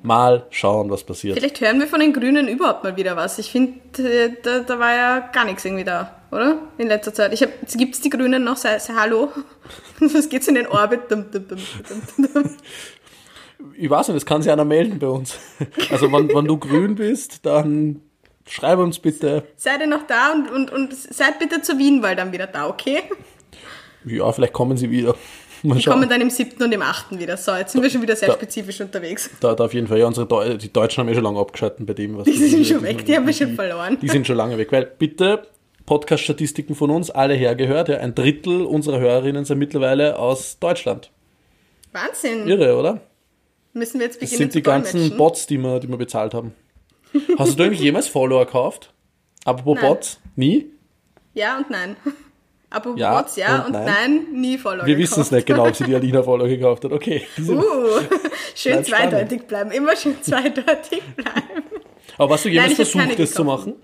[0.04, 1.38] Mal schauen, was passiert.
[1.38, 3.40] Vielleicht hören wir von den Grünen überhaupt mal wieder was.
[3.40, 6.60] Ich finde, äh, da, da war ja gar nichts irgendwie da, oder?
[6.78, 7.34] In letzter Zeit.
[7.34, 8.56] Ich hab, gibt's die Grünen noch?
[8.56, 9.32] Sei, sei hallo.
[10.00, 11.10] Was geht's in den Orbit?
[11.10, 11.58] Dum, dum, dum.
[13.78, 15.40] Ich weiß nicht, das kann sich einer melden bei uns.
[15.90, 18.02] Also wenn, wenn du grün bist, dann
[18.48, 19.44] schreib uns bitte.
[19.56, 23.02] Seid ihr noch da und, und, und seid bitte zur Wienwahl dann wieder da, okay?
[24.06, 25.16] Ja, vielleicht kommen sie wieder.
[25.64, 26.10] Mal Die kommen schauen.
[26.10, 27.38] dann im siebten und im achten wieder.
[27.38, 29.30] So, jetzt sind wir schon wieder sehr Da- spezifisch unterwegs.
[29.40, 29.98] Da, da auf jeden Fall.
[30.00, 32.68] Ja, unsere Deu die Deutschen haben ja schon lange abgeschalten bei dem, was Die sind
[32.68, 33.98] schon weg, die haben wir schon verloren.
[34.02, 34.72] Die sind schon lange weg.
[34.72, 35.48] Weil bitte,
[35.88, 37.90] Podcast-Statistiken von uns, alle hergehört.
[37.90, 41.12] Ja, ein Drittel unserer Hörerinnen sind mittlerweile aus Deutschland.
[41.94, 42.48] Wahnsinn.
[42.48, 43.02] Irre, oder?
[43.74, 45.18] Müssen wir jetzt Das beginnen sind zu die ganzen?
[45.18, 46.54] Bots, die wir, die wir bezahlt haben.
[47.40, 48.94] Hast du eigentlich jemals Follower gekauft?
[49.46, 49.90] Apropos Nein.
[49.90, 50.20] Bots?
[50.36, 50.66] Nie?
[51.34, 51.96] Ja und nein.
[52.76, 53.86] Apropos Ja Bots, ja und und, nein.
[53.86, 54.28] nein.
[54.34, 56.92] nie Follower Wir wissen es nicht genau, ob sie die Alina Follower gekauft hat.
[56.92, 57.26] Okay.
[57.40, 57.54] Uh,
[58.54, 58.88] schön Bleibt spannend.
[58.88, 61.64] zweideutig bleiben, immer schön zweideutig bleiben.
[62.18, 63.76] Aber hast du jemals Nein, versucht, das zu machen?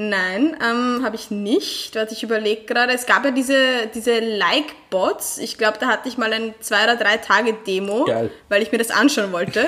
[0.00, 1.96] Nein, ähm, habe ich nicht.
[1.96, 2.92] Warte, ich überlege gerade.
[2.92, 5.38] Es gab ja diese, diese Like-Bots.
[5.38, 8.30] Ich glaube, da hatte ich mal ein zwei oder drei Tage Demo, Geil.
[8.48, 9.66] weil ich mir das anschauen wollte.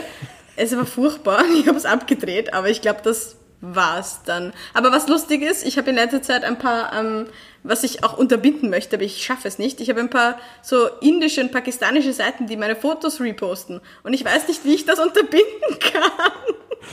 [0.55, 1.43] es war furchtbar.
[1.59, 4.53] Ich habe es abgedreht, aber ich glaube, das war's dann.
[4.75, 7.27] Aber was lustig ist, ich habe in letzter Zeit ein paar, ähm,
[7.63, 9.81] was ich auch unterbinden möchte, aber ich schaffe es nicht.
[9.81, 13.81] Ich habe ein paar so indische und pakistanische Seiten, die meine Fotos reposten.
[14.03, 16.33] Und ich weiß nicht, wie ich das unterbinden kann.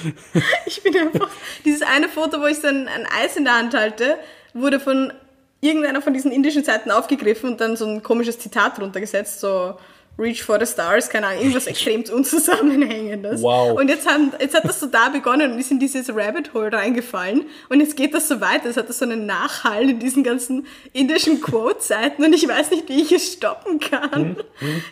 [0.66, 1.30] Ich bin einfach,
[1.64, 4.18] dieses eine Foto, wo ich so ein, Eis in der Hand halte,
[4.54, 5.14] wurde von
[5.62, 9.78] irgendeiner von diesen indischen Seiten aufgegriffen und dann so ein komisches Zitat drunter gesetzt, so
[10.20, 13.42] Reach for the Stars, keine Ahnung, irgendwas extrem unzusammenhängendes.
[13.42, 13.80] Wow.
[13.80, 16.74] Und jetzt, haben, jetzt hat das so da begonnen und ist in dieses Rabbit Hole
[16.74, 20.24] reingefallen und jetzt geht das so weiter, es hat das so einen Nachhall in diesen
[20.24, 24.38] ganzen indischen Quote-Seiten und ich weiß nicht, wie ich es stoppen kann.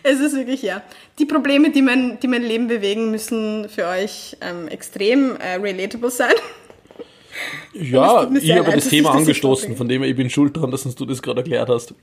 [0.04, 0.82] Es ist wirklich, ja.
[1.18, 6.10] Die Probleme, die mein, die mein Leben bewegen, müssen für euch ähm, extrem äh, relatable
[6.10, 6.34] sein.
[7.72, 10.70] Ja, ich habe leid, das Thema das angestoßen, von dem her, ich bin schuld daran,
[10.70, 11.94] dass uns du das gerade erklärt hast.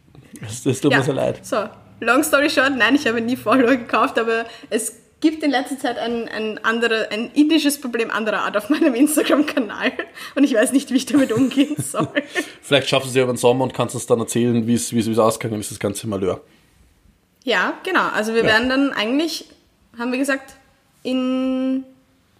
[0.64, 1.46] Das tut mir sehr leid.
[1.46, 1.58] So,
[2.04, 5.98] long story short, nein, ich habe nie Follower gekauft, aber es gibt in letzter Zeit
[5.98, 9.94] ein, ein, andere, ein indisches Problem anderer Art auf meinem Instagram-Kanal
[10.36, 12.10] und ich weiß nicht, wie ich damit umgehen soll.
[12.62, 14.92] Vielleicht schaffst du es ja über den Sommer und kannst uns dann erzählen, wie es
[14.94, 16.42] wie es- wie es ausgegangen ist, das ganze Malheur.
[17.46, 18.08] ja, genau.
[18.13, 18.48] Also wir Ja.
[18.48, 19.46] werden dann eigentlich,
[19.98, 20.56] haben wir gesagt,
[21.04, 21.84] in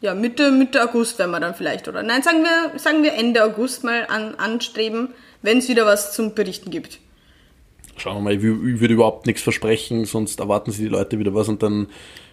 [0.02, 2.04] ja, Mitte, Mitte August werden wir dann vielleicht, oder?
[2.04, 6.36] Nein, sagen wir, sagen wir Ende August mal an, anstreben, wenn es wieder was zum
[6.36, 7.00] Berichten gibt.
[7.98, 11.34] Schauen wir mal, ich, ich würde überhaupt nichts versprechen, sonst erwarten sie die Leute wieder
[11.34, 11.88] was und dann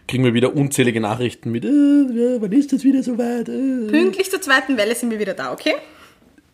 [0.09, 3.49] kriegen wir wieder unzählige Nachrichten mit, äh, wann ist das wieder soweit?
[3.49, 3.89] Äh.
[3.89, 5.75] Pünktlich zur zweiten Welle sind wir wieder da, okay?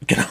[0.06, 0.26] Genau,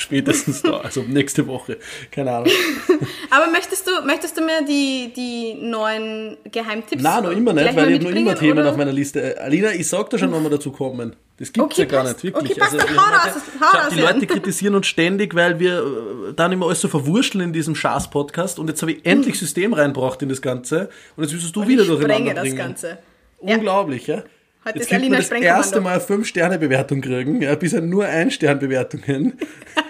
[0.00, 1.78] spätestens da, also nächste Woche,
[2.10, 2.48] keine Ahnung.
[3.30, 7.90] Aber möchtest du, möchtest du mir die, die neuen Geheimtipps Nein, noch immer nicht, weil
[7.92, 8.70] ich habe noch immer Themen oder?
[8.70, 9.40] auf meiner Liste.
[9.40, 11.14] Alina, ich sag dir schon, wann wir dazu kommen.
[11.38, 12.22] Das gibt's Okay, ja gar passt.
[12.22, 12.50] nicht, wirklich.
[12.52, 14.00] Okay, passt, wir hau raus, ja- hau Die.
[14.00, 18.58] Leute kritisieren uns ständig, weil wir äh, dann immer alles so verwurschteln in diesem Schaß-Podcast
[18.58, 21.82] und jetzt habe ich endlich System reinbracht in das Ganze und jetzt müsstest du wieder
[21.82, 22.56] ich durcheinander sprenge das bringen.
[22.58, 22.98] Ganze.
[23.42, 23.54] Ja.
[23.56, 24.22] Unglaublich, ja?
[24.64, 29.38] Heute Jetzt ist Alina das erste Mal 5-Sterne-Bewertung kriegen, ja, bisher nur Ein-Stern-Bewertungen.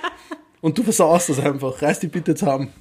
[0.61, 1.83] und du versaust das einfach.
[1.83, 2.73] Reiß die bitte zusammen.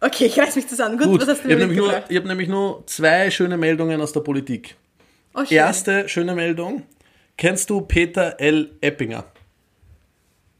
[0.00, 0.96] Okay, ich reiß mich zusammen.
[0.96, 3.58] Gut, Gut, was hast ich du mir habe nämlich, ich hab nämlich nur zwei schöne
[3.58, 4.76] Meldungen aus der Politik.
[5.34, 5.58] Oh, schön.
[5.58, 6.82] Erste schöne Meldung.
[7.36, 8.70] Kennst du Peter L.
[8.80, 9.24] Eppinger?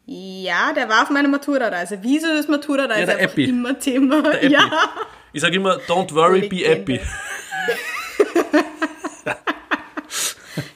[0.07, 2.01] Ja, der war auf meiner Matura-Reise.
[2.03, 4.42] Wieso ist Matura-Reise Ja, immer Thema?
[4.42, 4.70] Ja.
[5.33, 7.01] Ich sage immer, don't worry, be happy.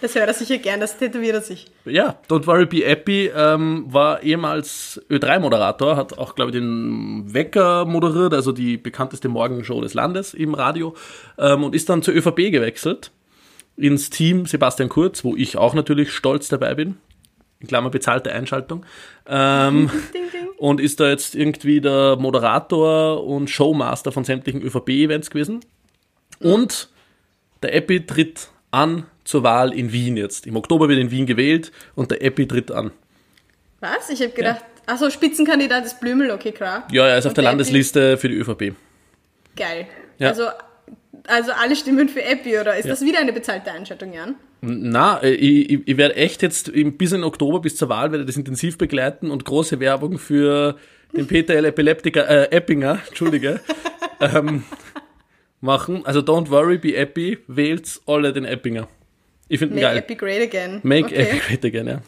[0.00, 1.66] Das hört er sicher gern, das tätowiert er sich.
[1.84, 7.84] Ja, Don't Worry Be Happy ähm, war ehemals Ö3-Moderator, hat auch, glaube ich, den Wecker
[7.84, 10.94] moderiert, also die bekannteste Morgenshow des Landes im Radio,
[11.38, 13.10] ähm, und ist dann zur ÖVP gewechselt,
[13.76, 16.96] ins Team Sebastian Kurz, wo ich auch natürlich stolz dabei bin.
[17.60, 18.84] In Klammer bezahlte Einschaltung.
[19.26, 20.48] Ähm, Ding, ding.
[20.58, 25.60] und ist da jetzt irgendwie der Moderator und Showmaster von sämtlichen ÖVP-Events gewesen.
[26.40, 26.88] Und
[27.62, 30.46] der Epi tritt an zur Wahl in Wien jetzt.
[30.46, 32.92] Im Oktober wird in Wien gewählt und der Epi tritt an.
[33.80, 34.08] Was?
[34.10, 36.88] Ich habe gedacht, achso, Spitzenkandidat ist Blümel, okay, klar.
[36.90, 38.72] Ja, er ist auf der Eppi- Landesliste für die ÖVP.
[39.54, 39.86] Geil.
[40.18, 40.28] Ja.
[40.30, 40.46] Also,
[41.26, 44.34] also alle stimmen für Eppi, oder ist das wieder eine bezahlte Einschaltung, Jan?
[44.62, 48.24] Na, äh, ich, ich, ich werde echt jetzt bis in Oktober, bis zur Wahl, werde
[48.24, 50.76] das intensiv begleiten und große Werbung für
[51.14, 51.66] den Peter L.
[51.66, 53.60] Epileptiker, äh, Eppinger, Entschuldige,
[54.20, 54.64] ähm,
[55.60, 56.06] machen.
[56.06, 58.88] Also don't worry, be happy, wählt alle den Eppinger.
[59.48, 59.98] Ich finde ihn Make geil.
[59.98, 60.80] Eppi great again.
[60.82, 61.22] Make okay.
[61.22, 62.00] Epic Great Again, ja.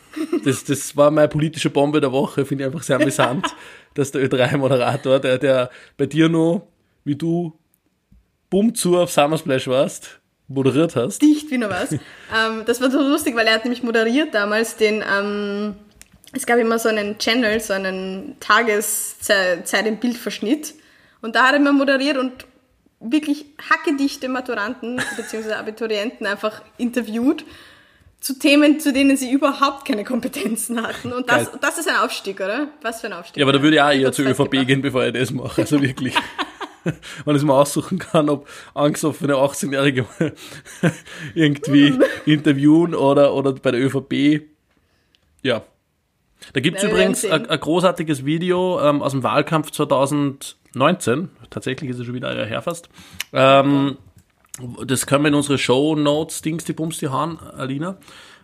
[0.44, 3.46] Das, das war meine politische Bombe der Woche, finde ich einfach sehr amüsant,
[3.94, 6.68] dass der Ö3-Moderator, der, der bei dir noch,
[7.05, 7.59] wie du
[8.50, 11.22] bumm zu auf Summersplash warst, moderiert hast.
[11.22, 11.92] dicht wie nur was.
[11.92, 15.76] ähm, das war so lustig, weil er hat nämlich moderiert damals den, ähm,
[16.33, 20.74] es gab immer so einen Channel, so einen Tageszeit im Bildverschnitt.
[21.22, 22.46] Und da hat er immer moderiert und
[23.01, 25.55] wirklich hackedichte Maturanten bzw.
[25.55, 27.45] Abiturienten einfach interviewt
[28.21, 31.13] zu Themen, zu denen sie überhaupt keine Kompetenzen hatten.
[31.13, 31.59] Und das, Geil.
[31.63, 32.69] das ist ein Aufstieg, oder?
[32.83, 33.39] Was für ein Aufstieg.
[33.39, 34.67] Ja, aber da würde ich auch eher zur ÖVP gebracht.
[34.67, 35.63] gehen, bevor ich das mache.
[35.63, 36.15] Also wirklich.
[36.85, 40.07] Wenn ich es mal aussuchen kann, ob angesoffene 18-Jährige
[41.35, 44.43] irgendwie interviewen oder, oder bei der ÖVP.
[45.43, 45.63] Ja.
[46.53, 49.71] Da gibt es übrigens ein, ein großartiges Video ähm, aus dem Wahlkampf
[50.73, 51.31] 2019.
[51.51, 52.89] Tatsächlich ist es schon wieder ein her fast.
[53.33, 53.99] Ähm,
[54.87, 57.97] das können wir in unsere Show Notes, Dings, die Bums, die Haaren, Alina,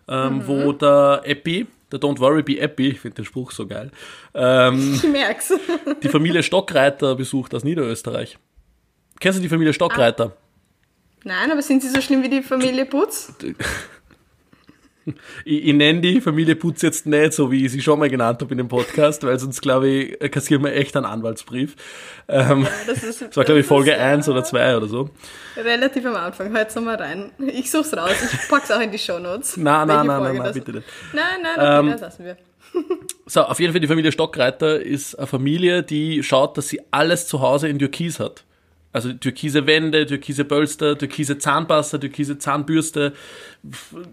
[0.08, 0.46] ähm, Mhm.
[0.46, 3.90] wo der Epi, der Don't Worry Be Epi, ich finde den Spruch so geil,
[4.34, 5.52] ähm, Ich merk's.
[6.02, 8.38] die Familie Stockreiter besucht aus Niederösterreich.
[9.20, 10.36] Kennst du die Familie Stockreiter?
[11.24, 13.34] Nein, aber sind sie so schlimm wie die Familie Putz?
[15.44, 18.40] Ich, ich nenne die Familie Putz jetzt nicht so, wie ich sie schon mal genannt
[18.40, 21.76] habe in dem Podcast, weil sonst, glaube ich, kassieren wir echt einen Anwaltsbrief.
[22.28, 25.10] Ähm, Das, ist, das war, glaube ich, Folge ist, 1 äh, oder 2 oder so.
[25.56, 26.50] Relativ am Anfang.
[26.50, 27.30] Hört's noch mal rein.
[27.38, 28.10] Ich such's raus.
[28.32, 29.56] Ich pack's auch in die Shownotes.
[29.56, 30.86] Nein, nein, nein, nein, nein, bitte nicht.
[31.12, 32.36] Nein, nein, okay, Ähm, das lassen wir.
[33.28, 37.26] So, auf jeden Fall die Familie Stockreiter ist eine Familie, die schaut, dass sie alles
[37.26, 38.44] zu Hause in Türkis hat.
[38.92, 43.12] Also türkise Wände, türkise Pölster, türkise Zahnpasta, türkise Zahnbürste.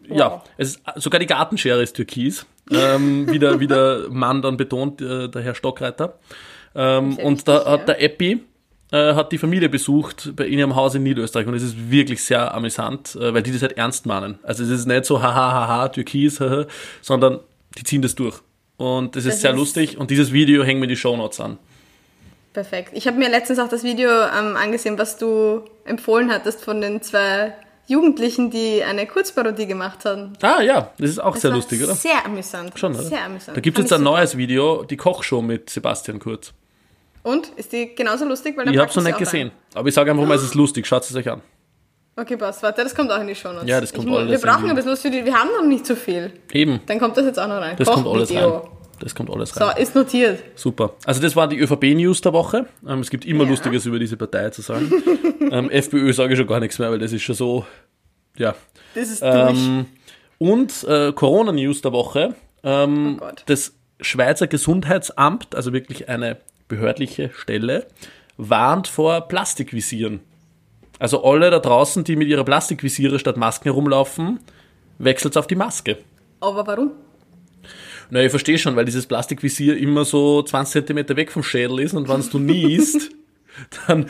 [0.09, 0.41] Ja, Wow.
[0.57, 2.45] es ist, sogar die Gartenschere ist türkis.
[2.71, 6.17] Ähm, wie, der, wie der Mann dann betont, äh, der Herr Stockreiter.
[6.75, 7.85] Ähm, und da wichtig, hat ja.
[7.85, 8.43] der Eppi
[8.91, 12.23] äh, hat die Familie besucht bei in ihrem Haus in Niederösterreich und es ist wirklich
[12.23, 14.39] sehr amüsant, äh, weil die das halt ernst meinen.
[14.43, 16.65] Also es ist nicht so haha haha türkis, haha,
[17.01, 17.39] sondern
[17.77, 18.35] die ziehen das durch.
[18.77, 21.57] Und das ist Das sehr ist- lustig und dieses Video hängen wir die Shownotes an.
[22.53, 22.91] Perfekt.
[22.93, 27.01] Ich habe mir letztens auch das Video ähm, angesehen, was du empfohlen hattest von den
[27.01, 27.53] zwei
[27.87, 30.33] Jugendlichen, die eine Kurzparodie gemacht haben.
[30.41, 31.95] Ah ja, das ist auch Das sehr lustig, oder?
[31.95, 32.77] Sehr amüsant.
[32.79, 33.03] Schon, oder?
[33.03, 33.57] Sehr amüsant.
[33.57, 36.53] Da gibt es jetzt ein neues Video, die Kochshow mit Sebastian Kurz.
[37.23, 37.47] Und?
[37.55, 38.55] Ist die genauso lustig?
[38.55, 39.51] Weil Ich habe es noch nicht gesehen.
[39.73, 40.85] Aber ich sage einfach mal, es ist lustig.
[40.85, 41.41] Schaut es euch an.
[42.15, 42.61] Okay, passt.
[42.61, 43.67] Warte, das kommt auch in die Show Notes.
[43.67, 45.25] Ja, das kommt ich, alles Wir brauchen ein bisschen was für die.
[45.25, 46.31] Wir haben noch nicht so viel.
[46.51, 47.75] Eben, Dann kommt das jetzt auch noch rein.
[47.77, 48.57] das kommt alles Kochvideo.
[48.57, 48.69] rein.
[49.03, 49.75] Das kommt alles So, rein.
[49.81, 50.41] ist notiert.
[50.55, 50.93] Super.
[51.05, 52.67] Also das war die ÖVP-News der Woche.
[52.87, 53.49] Ähm, es gibt immer Ja.
[53.49, 54.89] Lustiges über diese Partei zu sagen.
[55.51, 57.65] ähm, FPÖ sage ich schon gar nichts mehr, weil das ist schon so,
[58.37, 58.55] ja.
[58.95, 59.33] Das ist durch.
[59.57, 59.85] Ähm,
[60.37, 62.35] und äh, Corona-News der Woche.
[62.63, 63.43] Ähm, Oh Gott.
[63.47, 66.37] das Schweizer Gesundheitsamt, also wirklich eine
[66.69, 67.85] behördliche Stelle,
[68.37, 70.21] warnt vor Plastikvisieren.
[70.99, 74.39] Also alle da draußen, die mit ihrer Plastikvisiere statt Masken herumlaufen,
[74.97, 75.97] wechselt auf die Maske.
[76.39, 76.91] Aber warum?
[78.09, 81.93] Na, ich verstehe schon, weil dieses Plastikvisier immer so 20 cm weg vom Schädel ist
[81.93, 83.09] und wenn du niest,
[83.87, 84.05] dann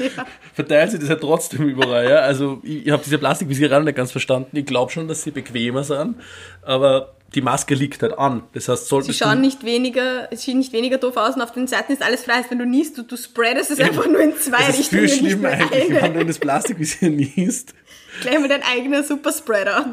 [0.53, 2.09] verteilt sich das ja trotzdem überall.
[2.09, 2.17] Ja?
[2.19, 4.55] Also ich, ich habe diese Plastikvisiere auch nicht ganz verstanden.
[4.57, 6.15] Ich glaube schon, dass sie bequemer sind,
[6.61, 8.43] aber die Maske liegt halt an.
[8.53, 11.51] Das heißt, Sie solltest schauen nicht weniger, es sieht nicht weniger doof aus und auf
[11.51, 12.45] den Seiten ist alles frei.
[12.49, 15.07] Wenn du niest, du, du spreadest es einfach nur in zwei Das ist Richtungen.
[15.09, 16.01] viel nicht schlimmer nur eigentlich, eine.
[16.01, 17.73] wenn du in das Plastikvisier niest.
[18.21, 19.91] Gleich mit deinem eigenen Superspreader.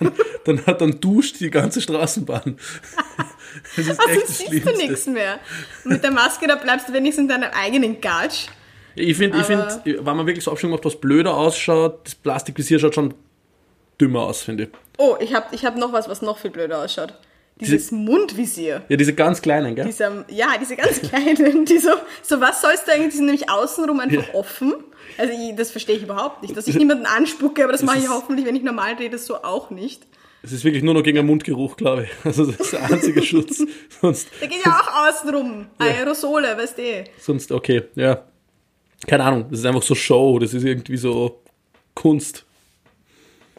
[0.44, 2.56] Dann, hat, dann duscht die ganze Straßenbahn.
[3.76, 5.38] Das ist Also echt das siehst du nichts mehr.
[5.84, 8.46] Und mit der Maske, da bleibst du wenigstens in deinem eigenen Gatsch.
[8.94, 12.78] Ich finde, ich find, wenn man wirklich so Abstimmung macht, was blöder ausschaut, das Plastikvisier
[12.78, 13.14] schaut schon
[14.00, 14.70] dümmer aus, finde ich.
[14.98, 17.14] Oh, ich habe ich hab noch was, was noch viel blöder ausschaut.
[17.60, 18.82] Dieses Mundvisier.
[18.88, 19.84] Ja, diese ganz kleinen, gell?
[19.84, 21.90] Dieser, ja, diese ganz kleinen, die so,
[22.22, 24.74] so was sollst du eigentlich, die sind nämlich außenrum einfach offen.
[25.18, 28.08] Also ich, das verstehe ich überhaupt nicht, dass ich niemanden anspucke, aber das, mache ich
[28.08, 30.02] hoffentlich, wenn ich normal rede, so auch nicht.
[30.42, 32.10] Es ist wirklich nur noch gegen den Mundgeruch, glaube ich.
[32.24, 33.62] Also das ist der einzige Schutz.
[34.00, 35.66] Sonst, Der geht ja auch außenrum.
[35.78, 37.04] Aerosole, weißt du.
[37.18, 38.24] sonst, okay, ja.
[39.06, 41.40] Keine Ahnung, das ist einfach so Show, das ist irgendwie so
[41.94, 42.44] Kunst.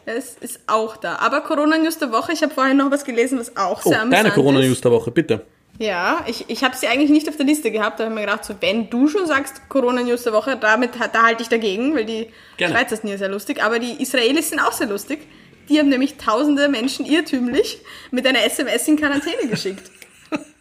[0.04, 1.16] Es ist auch da.
[1.16, 4.24] Aber Corona-News der Woche, ich habe vorhin noch was gelesen, was auch Oh, sehr amüsant
[4.24, 5.46] deine Corona-News der Woche, bitte.
[5.78, 8.26] Ja, ich, ich habe sie eigentlich nicht auf der Liste gehabt, da habe ich mir
[8.26, 12.04] gedacht, so, wenn du schon sagst Corona-News der Woche, damit, da halte ich dagegen, weil
[12.04, 12.74] die Gerne.
[12.74, 15.20] Schweizer sind ja sehr lustig, aber die Israelis sind auch sehr lustig.
[15.68, 19.90] Die haben nämlich tausende Menschen irrtümlich mit einer SMS in Quarantäne geschickt.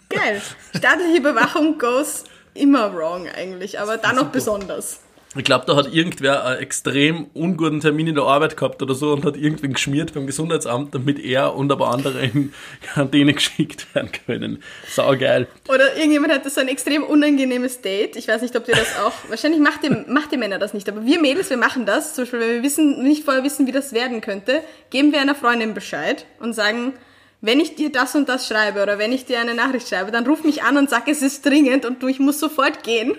[0.10, 0.42] Geil.
[0.76, 5.00] Staatliche Überwachung goes immer wrong eigentlich, aber dann noch besonders.
[5.34, 9.13] Ich glaube, da hat irgendwer einen extrem unguten Termin in der Arbeit gehabt oder so
[9.13, 14.12] und hat irgendwen geschmiert beim Gesundheitsamt, damit er und aber andere in Quarantäne geschickt werden
[14.26, 14.62] können.
[14.89, 15.48] Sau geil.
[15.70, 18.17] Oder irgendjemand hatte so ein extrem unangenehmes Date.
[18.17, 19.13] Ich weiß nicht, ob ihr das auch.
[19.30, 22.13] Wahrscheinlich macht ihr, macht ihr Männer das nicht, aber wir Mädels, wir machen das.
[22.13, 25.36] Zum Beispiel, wenn wir wissen, nicht vorher wissen, wie das werden könnte, geben wir einer
[25.36, 26.94] Freundin Bescheid und sagen,
[27.42, 30.28] wenn ich dir das und das schreibe oder wenn ich dir eine Nachricht schreibe, dann
[30.28, 33.16] ruf mich an und sag, es ist dringend und du, ich muss sofort gehen.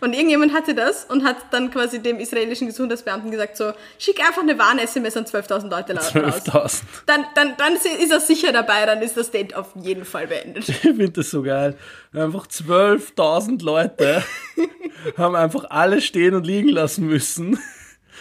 [0.00, 4.42] Und irgendjemand hatte das und hat dann quasi dem israelischen Gesundheitsbeamten gesagt, so, schick einfach
[4.42, 6.12] eine Warn-SMS an 12.000 Leute raus.
[6.12, 6.82] 12.000.
[7.06, 10.68] Dann, dann, dann ist er sicher dabei, dann ist das Date auf jeden Fall beendet.
[10.86, 11.76] Ich finde das so geil.
[12.12, 14.22] Einfach 12.000 Leute
[15.16, 17.58] haben einfach alle stehen und liegen lassen müssen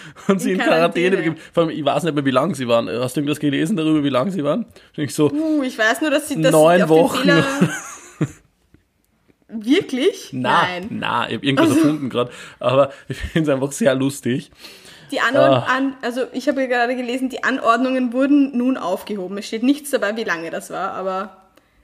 [0.27, 1.17] und sie in Quarantäne Quarantäne.
[1.17, 1.35] begeben.
[1.53, 2.87] Vor allem, ich weiß nicht mehr, wie lange sie waren.
[2.89, 4.65] Hast du irgendwas gelesen darüber, wie lange sie waren?
[4.95, 7.29] Ich so, Uh, ich weiß nur, dass sie das Neun Wochen.
[9.47, 10.29] Wirklich?
[10.31, 10.87] na, Nein.
[10.89, 12.31] na, ich habe irgendwas erfunden gerade.
[12.59, 14.51] Aber ich finde es einfach sehr lustig.
[15.11, 15.75] Die Anord Ah.
[15.77, 19.37] an, also ich habe ja gerade gelesen, die Anordnungen wurden nun aufgehoben.
[19.37, 21.37] Es steht nichts dabei, wie lange das war, aber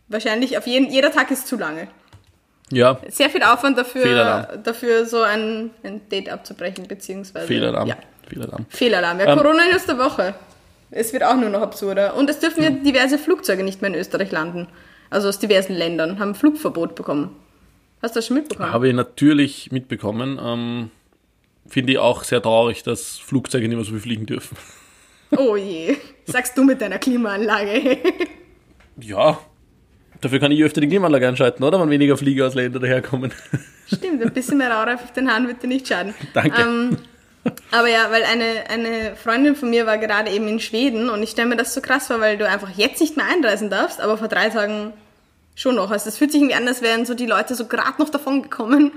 [0.08, 1.88] wahrscheinlich auf jeden, jeder Tag ist zu lange.
[2.72, 4.64] Ja, Sehr viel Aufwand dafür, Fehlalarm.
[4.64, 7.48] dafür so ein, ein Date abzubrechen, beziehungsweise.
[7.48, 7.88] Fehlalarm.
[7.88, 7.96] Ja.
[8.28, 8.66] Fehlalarm.
[8.70, 9.20] Fehlalarm.
[9.20, 10.34] Ja, Ähm, Corona ist der Woche.
[10.90, 12.16] Es wird auch nur noch absurder.
[12.16, 14.68] Und es dürfen ja diverse Flugzeuge nicht mehr in Österreich landen.
[15.10, 17.36] Also aus diversen Ländern haben Flugverbot bekommen.
[18.02, 18.72] Hast du das schon mitbekommen?
[18.72, 20.40] Habe ich natürlich mitbekommen.
[20.44, 20.92] Ähm,
[21.68, 24.58] Finde ich auch sehr traurig, dass Flugzeuge nicht mehr so viel fliegen dürfen.
[25.38, 25.96] Oh je.
[26.26, 27.98] Sagst du mit deiner Klimaanlage.
[29.00, 29.40] Ja,
[30.22, 31.80] dafür kann ich öfter die Klimaanlage einschalten, oder?
[31.82, 33.32] Wenn weniger Flieger aus Ländern daherkommen.
[33.88, 36.14] Stimmt, ein bisschen mehr Raureif auf den Haaren wird dir nicht schaden.
[36.34, 36.62] Danke.
[36.62, 36.98] Ähm,
[37.72, 41.32] aber ja, weil eine, eine Freundin von mir war gerade eben in Schweden und ich
[41.32, 44.18] stelle mir das so krass vor, weil du einfach jetzt nicht mehr einreisen darfst, aber
[44.18, 44.94] vor drei Tagen
[45.56, 45.92] schon noch.
[45.92, 48.44] Also es fühlt sich irgendwie an, als wären so die Leute so gerade noch davon
[48.44, 48.92] gekommen,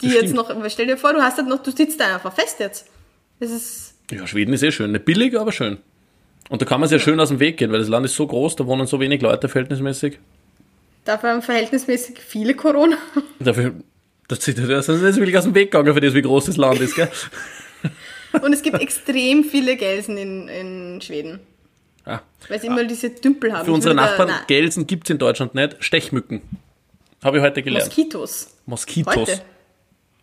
[0.00, 0.48] die Das jetzt stimmt.
[0.48, 2.86] noch, stell dir vor, du hast halt noch, du sitzt da einfach fest jetzt.
[3.40, 4.92] Das ist, Ja, Schweden ist eh schön.
[4.92, 5.78] Nicht billig, aber schön.
[6.48, 8.26] Und da kann man sehr schön aus dem Weg gehen, weil das Land ist so
[8.26, 10.18] groß, da wohnen so wenig Leute verhältnismäßig.
[11.04, 12.96] Dafür haben verhältnismäßig viele Corona.
[13.38, 13.74] Dafür,
[14.28, 16.94] das ist nicht wirklich aus dem Weg gegangen für das, wie groß das Land ist,
[16.94, 17.10] gell?
[18.42, 21.40] Und es gibt extrem viele Gelsen in, in Schweden.
[22.04, 22.20] Ah.
[22.48, 23.64] Weil sie immer diese Dümpel haben.
[23.64, 25.76] Für unsere da- Nachbarn, na, Gelsen gibt es in Deutschland nicht.
[25.80, 26.40] Stechmücken.
[27.22, 27.86] Habe ich heute gelernt.
[27.86, 28.56] Moskitos.
[28.66, 29.14] Moskitos.
[29.16, 29.42] Heute.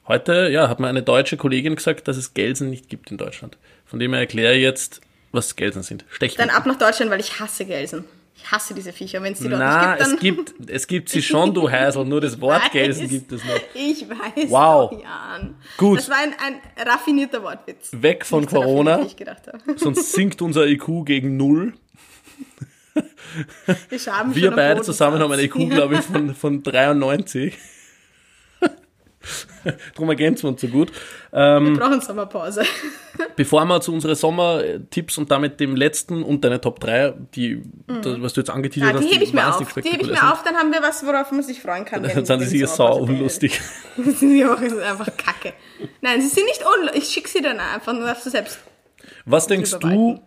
[0.07, 3.57] Heute, ja, hat mir eine deutsche Kollegin gesagt, dass es Gelsen nicht gibt in Deutschland.
[3.85, 6.01] Von dem her erkläre ich jetzt was Gelsen sind.
[6.01, 6.49] Dann Stechmücken.
[6.49, 8.05] ab nach Deutschland, weil ich hasse Gelsen.
[8.41, 9.21] Ich hasse diese Viecher.
[9.21, 10.13] Wenn es die dort Na, nicht gibt, dann...
[10.13, 12.71] es gibt, es gibt sie schon, du Heisel, nur das Wort.
[12.71, 13.65] Gelsen gibt es nicht.
[13.73, 14.49] Ich weiß.
[14.49, 14.91] Wow.
[14.91, 15.55] Jan.
[15.77, 15.99] Gut.
[15.99, 17.89] Das war ein, ein raffinierter Wortwitz.
[17.91, 19.59] Weg von Nicht so Corona, wie ich gedacht habe.
[19.77, 21.73] sonst sinkt unser IQ gegen null.
[23.89, 27.57] Wir, Wir beide zusammen haben eine IQ, glaube ich, von, von 93.
[29.95, 30.91] Drum ergänzen wir uns so gut.
[31.31, 32.63] Wir brauchen Sommerpause.
[33.35, 38.21] Bevor wir zu unseren Sommertipps und damit dem letzten und deine Top 3, die, das,
[38.21, 39.73] was du jetzt angeteasert Ja, die hast, hebe ich mir auf.
[39.73, 42.03] Die hebe ich mir auf, dann haben wir was, worauf man sich freuen kann.
[42.03, 43.59] Dann sind sie die sicher sau unlustig.
[43.97, 45.53] Die Woche sind einfach kacke.
[46.01, 47.03] Nein, sie sind nicht unlustig.
[47.03, 48.59] Ich schicke sie dann einfach, nur darfst du selbst.
[49.25, 50.19] Was denkst du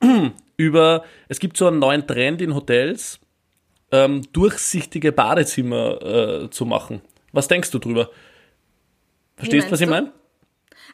[0.56, 3.20] über, es gibt so einen neuen Trend in Hotels,
[3.92, 7.02] ähm, durchsichtige Badezimmer äh, zu machen.
[7.36, 8.10] Was denkst du drüber?
[9.36, 10.12] Verstehst du, was ich meine?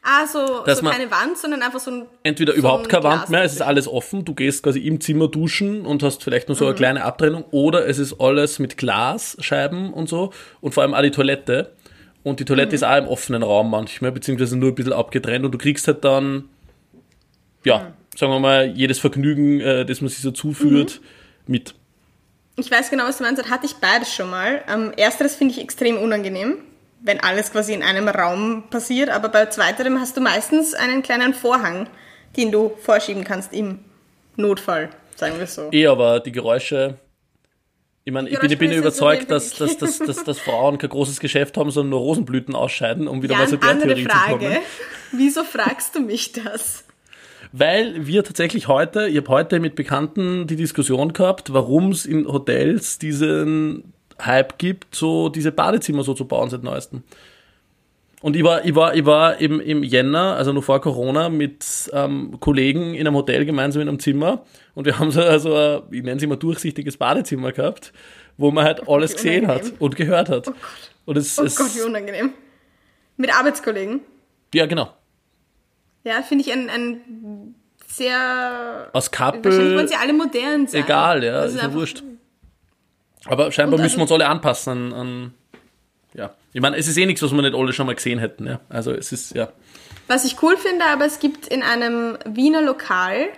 [0.02, 2.06] Ah, so, Dass so man- keine Wand, sondern einfach so ein.
[2.24, 5.00] Entweder so überhaupt ein keine Wand mehr, es ist alles offen, du gehst quasi im
[5.00, 6.68] Zimmer duschen und hast vielleicht nur so Mhm.
[6.70, 11.02] eine kleine Abtrennung, oder es ist alles mit Glasscheiben und so und vor allem auch
[11.02, 11.72] die Toilette.
[12.24, 12.46] Und die Mhm.
[12.48, 15.86] Toilette ist auch im offenen Raum manchmal, beziehungsweise nur ein bisschen abgetrennt und du kriegst
[15.86, 16.48] halt dann,
[17.64, 18.16] ja, Mhm.
[18.18, 21.00] sagen wir mal, jedes Vergnügen, äh, das man sich so zuführt,
[21.46, 21.52] Mhm.
[21.52, 21.74] mit.
[22.56, 23.48] Ich weiß genau, was du meinst.
[23.50, 24.62] Hatte ich beides schon mal.
[24.68, 26.58] Ähm, ersteres finde ich extrem unangenehm,
[27.00, 29.08] wenn alles quasi in einem Raum passiert.
[29.08, 31.88] Aber bei zweiterem hast du meistens einen kleinen Vorhang,
[32.36, 33.78] den du vorschieben kannst im
[34.36, 35.68] Notfall, sagen wir so.
[35.72, 36.98] Eh, aber die Geräusche.
[38.04, 41.20] Ich meine, ich bin, ich bin überzeugt, dass, dass, dass, dass, dass Frauen kein großes
[41.20, 44.38] Geschäft haben, sondern nur Rosenblüten ausscheiden, um wieder Ja, mal zu der Theorie zu Frage.
[44.38, 44.58] kommen.
[45.12, 46.84] Wieso fragst du mich das?
[47.52, 52.26] Weil wir tatsächlich heute, ich habe heute mit Bekannten die Diskussion gehabt, warum es in
[52.26, 57.02] Hotels diesen Hype gibt, so diese Badezimmer so zu bauen seit neuestem.
[58.22, 61.90] Und ich war, ich war, ich war im, im Jänner, also noch vor Corona, mit
[61.92, 65.82] ähm, Kollegen in einem Hotel gemeinsam in einem Zimmer und wir haben so also, ein,
[65.90, 67.92] ich nenne es immer durchsichtiges Badezimmer gehabt,
[68.38, 70.52] wo man halt alles wie gesehen hat und gehört hat.
[71.04, 72.32] Und es, Oh es, Gott, wie unangenehm.
[73.16, 74.00] Mit Arbeitskollegen.
[74.54, 74.92] ja genau.
[76.04, 77.54] Ja, finde ich ein, ein
[77.86, 78.88] sehr.
[78.92, 80.82] Aus Wahrscheinlich wollen Kappel, sie alle modern sein.
[80.82, 82.02] egal, ja, Das ist ist ja wurscht.
[83.26, 85.34] Aber scheinbar Und müssen wir also- uns alle anpassen an, an
[86.14, 86.30] ja.
[86.52, 88.60] Ich meine, es ist eh nichts, was wir nicht alle schon mal gesehen hätten, ja.
[88.68, 89.48] Also es ist, ja.
[90.08, 93.28] Was ich cool finde, aber es gibt in einem Wiener Lokal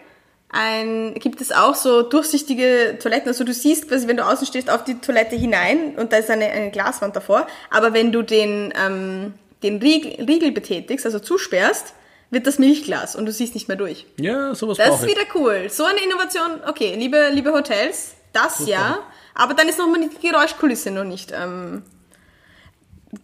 [0.49, 3.29] ein, gibt es auch so durchsichtige Toiletten.
[3.29, 6.31] Also du siehst quasi, wenn du außen stehst, auf die Toilette hinein und da ist
[6.31, 7.47] eine, eine Glaswand davor.
[7.71, 11.95] Aber wenn du den, ähm, den Riegel, Riegel betätigst, also zusperrst,
[12.35, 14.07] wird das Milchglas und du siehst nicht mehr durch.
[14.21, 15.11] Ja, sowas Das ist ich.
[15.11, 15.69] wieder cool.
[15.71, 18.99] So eine Innovation, okay, liebe, liebe Hotels, das ja.
[19.35, 21.83] Aber dann ist nochmal die Geräuschkulisse noch nicht ähm,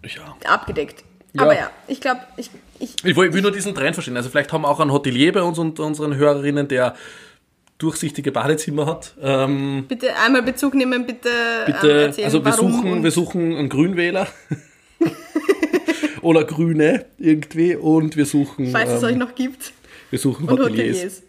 [0.04, 0.36] Ja.
[0.52, 1.04] abgedeckt.
[1.32, 1.42] Ja.
[1.42, 4.16] Aber ja, ich glaube, ich, ich, Ich will, ich nur diesen Trend verstehen.
[4.16, 6.96] Also vielleicht haben wir auch einen Hotelier bei uns und unseren Hörerinnen, der
[7.78, 9.14] durchsichtige Badezimmer hat.
[9.22, 13.68] Ähm, bitte einmal Bezug nehmen, bitte, ähm, bitte, erzählen, also wir suchen, wir suchen einen
[13.68, 14.26] Grünwähler.
[16.22, 19.72] Oder Grüne irgendwie und wir suchen, falls es euch ähm, noch gibt.
[20.10, 20.96] wir suchen Und Hoteliers.
[20.96, 21.22] Hoteliers.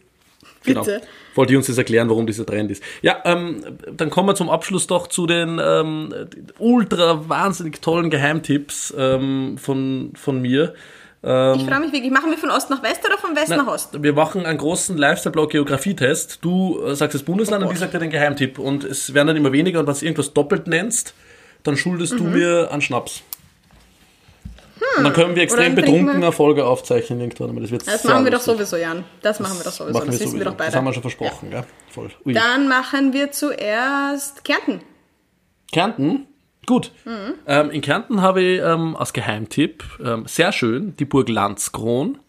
[0.64, 0.84] Genau.
[0.84, 1.02] Bitte.
[1.34, 2.84] Wollte ich uns das erklären, warum dieser Trend ist.
[3.02, 3.64] Ja, ähm,
[3.96, 6.14] dann kommen wir zum Abschluss doch zu den ähm,
[6.60, 10.74] ultra wahnsinnig tollen Geheimtipps ähm, von, von mir.
[11.24, 12.10] Ich freue mich wirklich.
[12.12, 14.02] Machen wir von Ost nach West oder von West nach Ost?
[14.02, 16.40] Wir machen einen großen Lifestyle-Blog Geografietest.
[16.42, 18.58] Du äh, sagst das Bundesland Oh und ich sag dir den Geheimtipp.
[18.58, 21.14] Und es werden dann immer weniger und wenn du irgendwas doppelt nennst,
[21.62, 22.18] dann schuldest Mhm.
[22.18, 23.22] du mir einen Schnaps.
[24.98, 27.50] Und dann können wir extrem dann trinken betrunken wir- eine Folge aufzeichnen irgendwann.
[27.52, 29.04] Aber das wird Das machen wir doch sowieso, Jan.
[29.22, 29.94] Das machen wir doch sowieso.
[29.98, 30.70] Machen das wir wissen wir doch beide.
[30.72, 31.64] Das haben wir schon versprochen, ja.
[31.90, 32.10] Voll.
[32.26, 32.34] Ui.
[32.34, 34.82] Dann machen wir zuerst Kärnten.
[35.72, 36.28] Kärnten?
[36.66, 36.92] Gut.
[37.06, 37.34] Mhm.
[37.48, 42.20] Ähm, in Kärnten habe ich ähm, als Geheimtipp ähm, sehr schön die Burg Landskron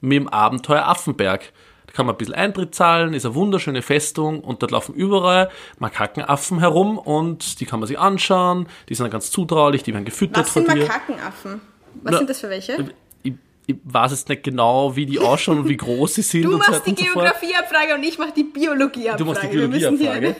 [0.00, 1.52] mit dem Abenteuer Affenberg.
[1.86, 5.50] Da kann man ein bisschen Eintritt zahlen, ist eine wunderschöne Festung und dort laufen überall
[5.78, 8.68] Makakenaffen herum und die kann man sich anschauen.
[8.88, 10.82] Die sind dann ganz zutraulich, die werden gefüttert Was von sind dir.
[10.86, 11.60] Makakenaffen?
[12.02, 12.90] Was Na, sind das für welche?
[13.22, 13.32] Ich,
[13.66, 16.58] ich weiß jetzt nicht genau, wie die ausschauen und wie groß sie sind Du so
[16.58, 17.14] machst die so fort.
[17.14, 19.18] Geografieabfrage und ich mache die Biologieabfrage.
[19.18, 20.36] Du machst die Biologieabfrage.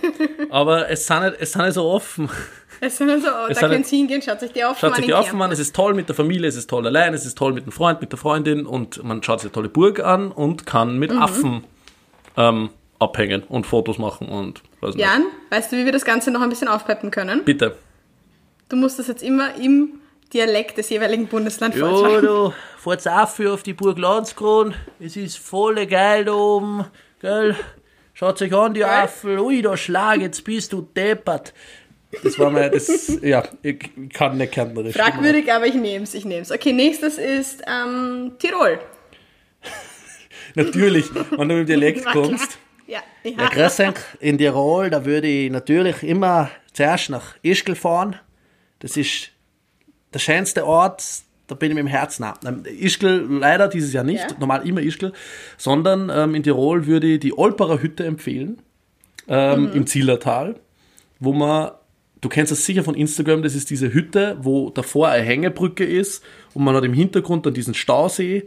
[0.50, 2.28] Aber es sind, nicht, es sind nicht so offen.
[2.82, 5.12] Es sind also, da sind- könnt ihr hingehen, schaut euch die auf Schaut sich die
[5.12, 7.52] offen an, es ist toll mit der Familie, es ist toll allein, es ist toll
[7.52, 10.64] mit dem Freund, mit der Freundin und man schaut sich eine tolle Burg an und
[10.64, 11.20] kann mit Mhm.
[11.22, 11.64] Affen
[12.38, 15.04] ähm, abhängen und Fotos machen und weiß nicht.
[15.04, 17.44] Jan, weißt du, wie wir das Ganze noch ein bisschen aufpeppen können?
[17.44, 17.76] Bitte.
[18.70, 19.99] Du musst das jetzt immer im
[20.32, 22.26] Dialekt des jeweiligen Bundeslands Ja, vortragen.
[22.26, 24.74] du fahrt's auf für auf die Burg Landskron.
[24.98, 26.84] Es ist voll geil da oben,
[27.20, 27.56] gell?
[28.14, 29.38] Schaut euch an, die Affen.
[29.38, 31.54] Ui, da schlag, jetzt bist du deppert.
[32.22, 34.94] Das war mein, das, ja, ich kann nicht kärntnerisch.
[34.96, 36.50] Fragwürdig, aber ich nehm's, ich nehm's.
[36.50, 38.78] Okay, nächstes ist ähm, Tirol.
[40.54, 42.58] natürlich, wenn du mit dem Dialekt kommst.
[42.86, 43.48] Ja, Ja, ja.
[43.68, 43.82] grüß.
[44.18, 48.16] In Tirol, da würde ich natürlich immer zuerst nach Ischgl fahren.
[48.80, 49.30] Das ist
[50.14, 51.02] der schönste Ort,
[51.46, 52.40] da bin ich mit dem Herzen ab.
[52.46, 54.36] Ähm, Ischgl leider dieses Jahr nicht, Ja.
[54.38, 55.12] normal immer Ischgl,
[55.56, 58.58] sondern ähm, in Tirol würde ich die Olperer Hütte empfehlen,
[59.28, 60.56] ähm, im Zillertal,
[61.20, 61.70] wo man,
[62.20, 66.22] du kennst das sicher von Instagram, das ist diese Hütte, wo davor eine Hängebrücke ist
[66.54, 68.46] und man hat im Hintergrund dann diesen Stausee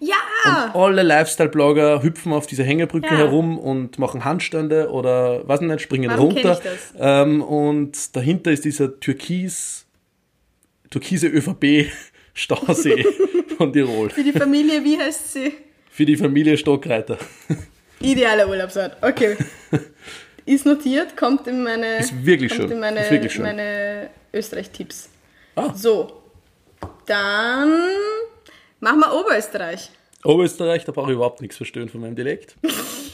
[0.00, 0.70] Ja!
[0.74, 3.18] alle Lifestyle-Blogger hüpfen auf dieser Hängebrücke Ja.
[3.18, 6.52] herum und machen Handstände oder weiß nicht, springen Warum runter.
[6.54, 6.94] ich das?
[6.98, 9.86] Ähm, und dahinter ist dieser türkis,
[10.92, 13.04] türkise ÖVP-Stausee
[13.56, 14.10] von Tirol.
[14.10, 15.52] Für die Familie, wie heißt sie?
[15.90, 17.18] Für die Familie Stockreiter.
[18.00, 18.96] Idealer Urlaubsort.
[19.02, 19.36] Okay.
[20.44, 22.72] Ist notiert, kommt in meine, Ist wirklich kommt schön.
[22.72, 23.42] In meine, Ist wirklich schön.
[23.42, 25.08] meine Österreich-Tipps.
[25.54, 25.72] Ah.
[25.74, 26.22] So.
[27.06, 27.70] Dann
[28.80, 29.90] machen wir Oberösterreich.
[30.24, 32.56] Oberösterreich, da brauche ich überhaupt nichts verstehen von meinem Dialekt.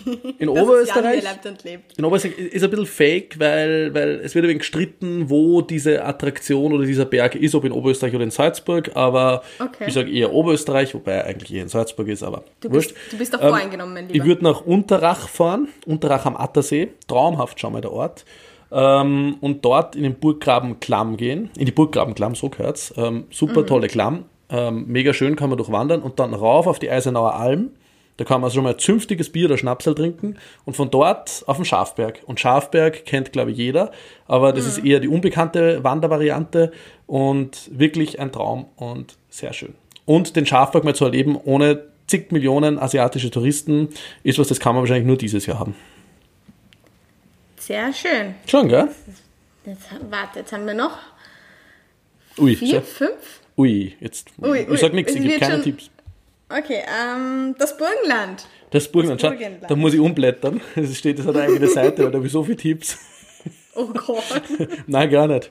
[0.38, 1.22] In Oberösterreich.
[1.22, 1.99] lebt lebt.
[1.99, 6.05] In Oberösterreich ist ein bisschen fake, weil, weil es wird ein wenig gestritten, wo diese
[6.05, 9.84] Attraktion oder dieser Berg ist, ob in Oberösterreich oder in Salzburg, aber Okay.
[9.86, 12.94] ich sage eher Oberösterreich, wobei eigentlich eher in Salzburg ist, aber Du wurscht.
[12.94, 14.26] bist, du bist doch Ähm, voreingenommen, mein Ich Lieber.
[14.26, 18.24] würde nach Unterrach fahren, Unterrach am Attersee, traumhaft schon mal der Ort.
[18.70, 22.92] Ähm, und dort in den Burggraben Klamm gehen, in die Burggraben Klamm, so gehört's.
[22.99, 26.90] Ähm, super tolle Klamm, ähm, mega schön, kann man durchwandern und dann rauf auf die
[26.90, 27.70] Eisenauer Alm.
[28.18, 31.64] Da kann man schon mal zünftiges Bier oder Schnapsel trinken und von dort auf den
[31.64, 32.20] Schafberg.
[32.26, 33.92] Und Schafberg kennt, glaube ich, jeder,
[34.26, 36.72] aber das ist eher die unbekannte Wandervariante
[37.06, 39.74] und wirklich ein Traum und sehr schön.
[40.04, 43.88] Und den Schafberg mal zu erleben ohne zig Millionen asiatische Touristen
[44.24, 45.74] ist was, das kann man wahrscheinlich nur dieses Jahr haben.
[47.56, 48.34] Sehr schön.
[48.46, 48.88] Schon, gell?
[49.66, 50.98] Jetzt, warte, jetzt haben wir noch
[52.38, 53.40] Ui, vier, fünf.
[53.56, 54.28] ui jetzt.
[54.40, 55.90] Ui, ich ui, sag nichts, ich gebe keine schon- Tipps.
[56.51, 58.46] Okay, ähm, das Burgenland.
[58.70, 59.64] Das Burgenland, schau, Burgenland.
[59.70, 60.61] da muss ich umblättern.
[60.76, 62.96] Es steht, das hat eine eigene Seite, weil da habe ich so viele Tipps.
[63.74, 64.22] Oh Gott.
[64.86, 65.51] Nein, gar nicht.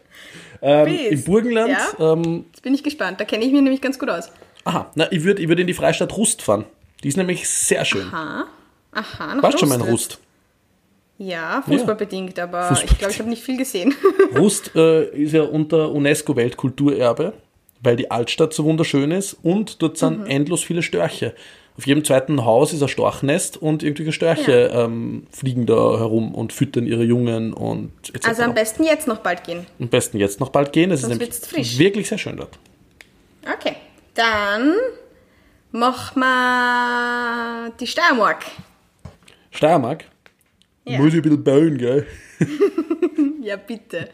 [0.62, 0.88] Ähm.
[1.12, 1.70] Im Burgenland,
[2.00, 2.14] Ja?
[2.14, 3.20] ähm, Jetzt bin ich gespannt.
[3.20, 4.32] Da kenne ich mich nämlich ganz gut aus.
[4.66, 6.66] aha, na, ich würde ich würd in die Freistadt Rust fahren.
[7.04, 8.08] Die ist nämlich sehr schön.
[8.08, 8.46] Aha.
[8.92, 9.82] Aha, nach Warst schon mal in.
[9.82, 10.20] Rust?
[11.20, 13.94] Ja, fußballbedingt, aber Fußball- ich glaube, ich habe nicht viel gesehen.
[14.38, 17.34] Rust äh, ist ja unter UNESCO-Weltkulturerbe,
[17.82, 20.26] weil die Altstadt so wunderschön ist und dort sind Mhm.
[20.28, 21.34] endlos viele Störche.
[21.78, 26.52] Auf jedem zweiten Haus ist ein Storchnest und irgendwelche Störche ähm, fliegen da herum und
[26.52, 28.28] füttern ihre Jungen und etc.
[28.30, 29.68] Also am besten jetzt noch bald gehen.
[29.80, 31.78] Am besten jetzt noch bald gehen, es ist nämlich frisch.
[31.78, 32.58] wirklich sehr schön dort.
[33.44, 33.76] Okay,
[34.16, 34.74] dann
[35.72, 38.44] machen wir die Steiermark.
[39.52, 40.06] Steiermark,
[40.86, 40.98] Ja.
[40.98, 42.08] muss ich ein bisschen bauen, gell?
[43.42, 44.10] Ja, bitte.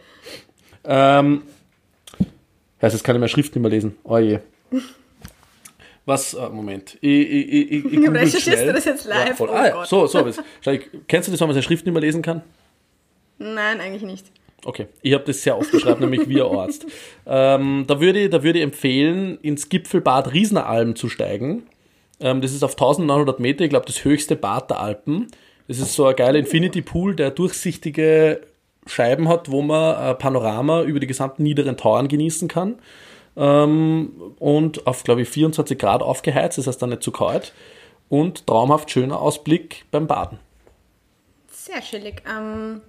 [0.83, 1.41] Ähm,
[2.83, 3.95] heißt, jetzt kann ich meine Schrift nicht mehr lesen.
[4.03, 4.39] Oh je.
[6.05, 6.97] Was, äh, Moment.
[6.99, 8.67] Ich, ich, ich, ich, recherchierst schnell.
[8.67, 9.37] du das jetzt live?
[9.37, 9.49] voll.
[9.49, 9.87] Oh ah, ja, Gott.
[9.87, 10.27] so, so.
[10.27, 12.41] ich, kennst du das, wenn man seine Schrift nicht mehr lesen kann?
[13.37, 14.25] Nein, eigentlich nicht.
[14.65, 16.85] Okay, ich habe das sehr oft beschreibt, nämlich wie ein Arzt.
[17.25, 21.63] Ähm, da, würde ich, da würde ich empfehlen, ins Gipfelbad Rieseneralm zu steigen.
[22.19, 25.27] Ähm, das ist auf 1900 Meter, ich glaube, das höchste Bad der Alpen.
[25.69, 28.41] Das ist so ein geiler Infinity Pool, der durchsichtige
[28.85, 32.79] Scheiben hat, wo man ein Panorama über die gesamten niederen Tauern genießen kann.
[33.35, 37.53] Ähm, und auf, glaube ich, 24 Grad aufgeheizt, das heißt dann nicht zu kalt.
[38.09, 40.39] Und traumhaft schöner Ausblick beim Baden.
[41.51, 42.21] Sehr chillig.
[42.29, 42.81] Ähm,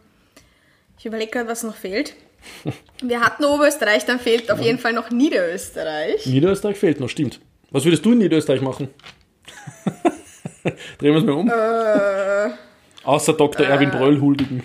[0.99, 2.15] ich überlege gerade, was noch fehlt.
[3.03, 6.27] Wir hatten Oberösterreich, dann fehlt auf jeden Fall noch Niederösterreich.
[6.27, 7.41] Niederösterreich fehlt noch, stimmt.
[7.71, 8.89] Was würdest du in Niederösterreich machen?
[10.99, 11.49] Drehen wir es mal um.
[11.49, 12.55] Äh.
[13.05, 13.67] Außer Dr.
[13.67, 14.63] Erwin Bröll huldigen.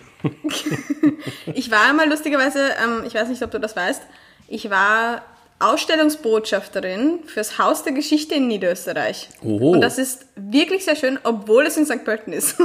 [1.54, 4.02] Ich war einmal lustigerweise, ähm, ich weiß nicht, ob du das weißt,
[4.48, 5.24] ich war
[5.60, 9.30] Ausstellungsbotschafterin fürs Haus der Geschichte in Niederösterreich.
[9.42, 9.72] Oho.
[9.72, 12.04] Und das ist wirklich sehr schön, obwohl es in St.
[12.04, 12.58] Pölten ist.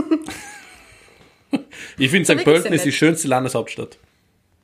[1.99, 2.45] Ich finde, St.
[2.45, 3.99] Pölten ist die schönste Landeshauptstadt.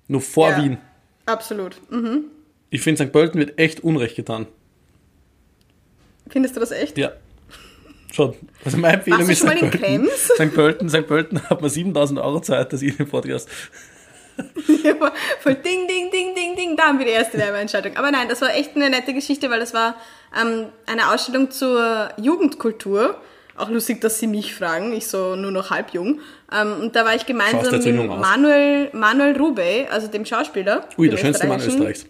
[0.09, 0.62] Nur vor Ja.
[0.62, 0.78] Wien.
[1.26, 1.80] Absolut.
[1.91, 2.24] Mhm.
[2.70, 3.12] Ich finde, St.
[3.12, 4.47] Pölten wird echt Unrecht getan.
[6.28, 6.99] Findest du das echt?
[6.99, 7.12] Ja.
[8.12, 8.34] Schon.
[8.64, 9.62] Also meine Empfehlung Warst ist St.
[9.62, 10.08] in Pölten.
[10.08, 10.54] St.
[10.54, 11.06] Pölten, St.
[11.06, 13.48] Pölten hat man 7000 Euro Zeit, dass ich den Podcast.
[14.82, 14.94] Ja,
[15.40, 17.98] Voll ding, ding, ding, ding, ding, da haben wir die erste Werbeentscheidung.
[17.98, 19.96] Aber nein, das war echt eine nette Geschichte, weil das war
[20.40, 23.20] ähm, eine Ausstellung zur Jugendkultur.
[23.56, 26.20] Auch lustig, dass sie mich fragen, ich so nur noch halb jung.
[26.50, 28.08] Ähm, und da war ich gemeinsam mit.
[28.08, 30.88] Manuel, Manuel Rube, also dem Schauspieler.
[30.96, 31.61] Ui, dem der schönste Mann.
[31.61, 32.06] Österreichs.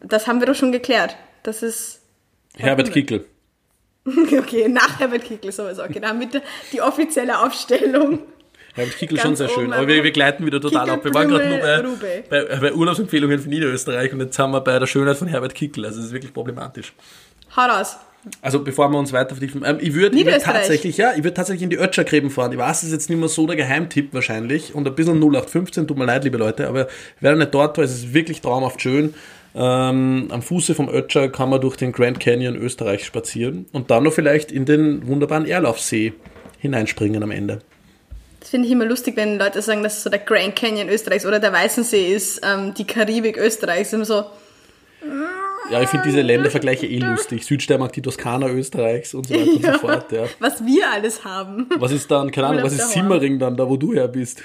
[0.00, 1.16] Das haben wir doch schon geklärt.
[1.44, 2.00] Das ist
[2.56, 2.92] Herbert.
[2.92, 3.26] Kickel.
[4.38, 5.82] Okay, nach Herbert Kickl sowieso.
[5.86, 6.42] Dann mit der,
[6.72, 8.20] die offizielle Aufstellung.
[8.74, 9.72] Herbert Kickel Ganz schon sehr schön.
[9.72, 11.04] Aber wir, wir gleiten wieder total ab.
[11.04, 14.78] Wir waren gerade nur bei, bei, bei Urlaubsempfehlungen von Niederösterreich und jetzt sind wir bei
[14.78, 15.84] der Schönheit von Herbert Kickel.
[15.84, 16.92] Also es ist wirklich problematisch.
[17.54, 17.96] Hau raus.
[18.40, 21.64] Also bevor wir uns weiter vertiefen, ähm, ich würde würd tatsächlich, ja, ich würde tatsächlich
[21.64, 22.52] in die Ötschergräben fahren.
[22.52, 25.88] Ich weiß, das ist jetzt nicht mehr so der Geheimtipp wahrscheinlich und ein bisschen 0815,
[25.88, 26.86] tut mir leid, liebe Leute, aber
[27.18, 29.14] wer nicht dort war, es ist wirklich traumhaft schön.
[29.54, 34.04] Ähm, am Fuße vom Ötscher kann man durch den Grand Canyon Österreich spazieren und dann
[34.04, 36.14] noch vielleicht in den wunderbaren Erlaufsee
[36.58, 37.60] hineinspringen am Ende.
[38.40, 41.38] Das finde ich immer lustig, wenn Leute sagen, dass so der Grand Canyon Österreichs oder
[41.38, 43.92] der Weißensee ist, ähm, die Karibik Österreichs.
[43.92, 44.24] Immer so,
[45.70, 47.44] Ja, ich finde diese Ländervergleiche eh lustig.
[47.44, 50.12] Südsteiermark, die Toskana Österreichs und so weiter und so fort.
[50.12, 50.24] Ja.
[50.40, 51.66] was wir alles haben.
[51.78, 52.90] Was ist dann, keine Ahnung, was ist.
[52.90, 54.42] Simmering dann, da wo du her bist?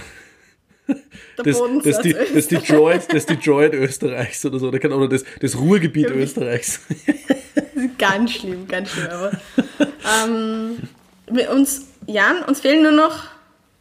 [1.37, 6.79] Das, das, die, das, Detroit, das Detroit Österreichs oder so, oder, das, das Ruhrgebiet Österreichs.
[7.99, 9.07] Ganz schlimm, ganz schlimm.
[9.11, 9.31] Aber
[10.25, 10.77] ähm,
[11.51, 13.25] uns, Jan, uns fehlen nur noch,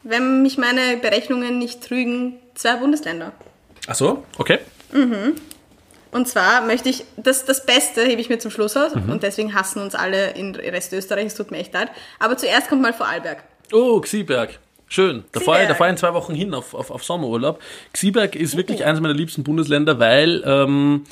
[0.03, 3.33] wenn mich meine Berechnungen nicht trügen, zwei Bundesländer.
[3.87, 4.59] Ach so, okay.
[6.13, 9.55] Und zwar möchte ich, das, das Beste hebe ich mir zum Schluss aus und deswegen
[9.55, 11.91] hassen uns alle in Rest Österreich, es tut mir echt leid.
[12.19, 13.45] Aber zuerst kommt mal Vorarlberg.
[13.73, 14.59] Oh, Xieberg.
[14.89, 15.25] Schön.
[15.33, 17.61] Da fahre ich, da fahr ich in zwei Wochen hin auf, auf, auf Sommerurlaub.
[17.93, 21.03] Xieberg ist wirklich eines meiner liebsten Bundesländer, weil ähm,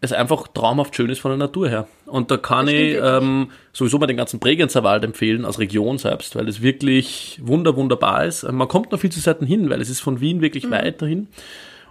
[0.00, 1.86] es einfach traumhaft schön ist von der Natur her.
[2.06, 6.36] Und da kann ich ähm, sowieso mal den ganzen Bregenzer Wald empfehlen, als Region selbst,
[6.36, 8.50] weil es wirklich wunder, wunderbar ist.
[8.50, 11.28] Man kommt noch viel zu selten hin, weil es ist von Wien wirklich weit dahin.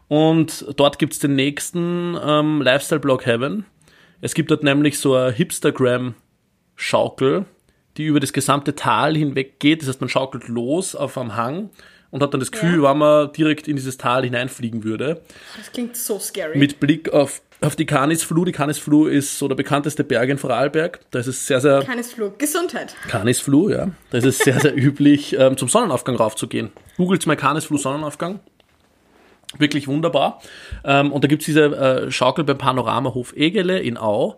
[0.08, 3.66] Und dort gibt's den nächsten ähm, Lifestyle-Blog Heaven.
[4.22, 7.46] Es gibt dort nämlich so eine Hipstagram-Schaukel,
[8.00, 9.82] die über das gesamte Tal hinweg geht.
[9.82, 11.70] Das heißt, man schaukelt los auf einem Hang
[12.10, 12.90] und hat dann das Gefühl, Ja.
[12.90, 15.22] wenn man direkt in dieses Tal hineinfliegen würde.
[15.58, 16.58] Das klingt so scary.
[16.58, 18.46] Mit Blick auf, auf die Canisfluh.
[18.46, 21.02] Die Canisfluh ist so der bekannteste Berg in Vorarlberg.
[21.12, 22.40] Da ist es sehr, sehr Keines Flug.
[22.40, 22.96] Gesundheit.
[23.10, 23.90] Canisfluh, ja.
[24.10, 26.72] Da ist es sehr, sehr üblich, ähm, zum Sonnenaufgang raufzugehen.
[26.98, 28.40] Googelt mal Canisfluh Sonnenaufgang.
[29.58, 30.42] Wirklich wunderbar.
[30.86, 34.38] Ähm, und da gibt's diese äh, Schaukel beim Panoramahof Egele in Au.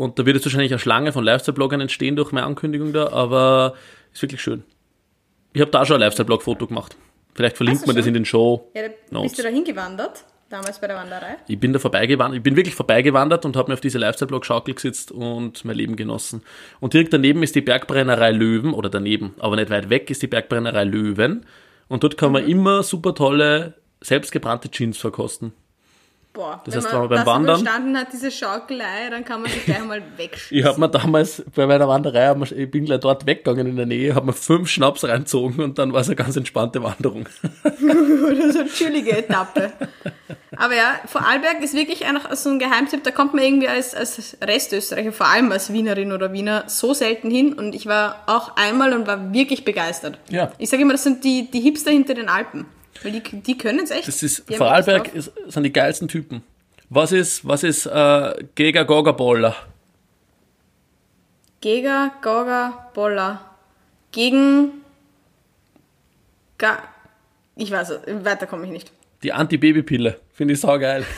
[0.00, 3.74] Und da wird jetzt wahrscheinlich eine Schlange von Lifestyle-Bloggern entstehen durch meine Ankündigung da, aber
[4.14, 4.64] ist wirklich schön.
[5.52, 6.96] Ich habe da schon ein Lifestyle-Blog-Foto gemacht.
[7.34, 8.08] Vielleicht verlinkt man das schon?
[8.08, 8.70] in den Show.
[8.74, 10.24] Ja, da bist du da hingewandert?
[10.48, 11.36] Damals bei der Wanderei?
[11.48, 15.12] Ich bin da vorbeigewandert, ich bin wirklich vorbeigewandert und habe mir auf diese Lifestyle-Blog-Schaukel gesetzt
[15.12, 16.44] und mein Leben genossen.
[16.80, 20.28] Und direkt daneben ist die Bergbrennerei Löwen, oder daneben, aber nicht weit weg ist die
[20.28, 21.44] Bergbrennerei Löwen.
[21.88, 22.48] Und dort kann man Mhm.
[22.48, 25.52] immer super tolle, selbstgebrannte Jeans verkosten.
[26.32, 29.24] Boah, Das wenn heißt, man wenn man beim das Wandern- überstanden hat, diese Schaukelei, dann
[29.24, 30.56] kann man sich gleich mal wegschießen.
[30.58, 34.14] Ich habe mir damals bei meiner Wanderei, ich bin gleich dort weggegangen in der Nähe,
[34.14, 37.26] habe mir fünf Schnaps reinzogen und dann war es eine ganz entspannte Wanderung.
[37.82, 39.72] Oder so eine chillige Etappe.
[40.56, 43.02] Aber ja, Vorarlberg ist wirklich einfach so ein Geheimtipp.
[43.02, 47.30] Da kommt man irgendwie als, als Restösterreicher, vor allem als Wienerin oder Wiener, so selten
[47.30, 47.54] hin.
[47.54, 50.18] Und ich war auch einmal und war wirklich begeistert.
[50.28, 50.52] Ja.
[50.58, 52.66] Ich sage immer, das sind die, die Hipster hinter den Alpen.
[53.02, 54.08] Weil die, die können es echt.
[54.08, 56.42] Das ist, Vorarlberg ist, sind die geilsten Typen.
[56.88, 59.54] Was ist, was ist äh, Gega Goga Boller?
[61.60, 63.44] Gega, Goga, Boller.
[64.12, 64.82] Gegen.
[66.58, 66.78] Ga
[67.56, 67.92] ich weiß,
[68.24, 68.92] weiter komme ich nicht.
[69.22, 70.18] Die Anti-Baby-Pille.
[70.32, 71.04] Finde ich saugeil.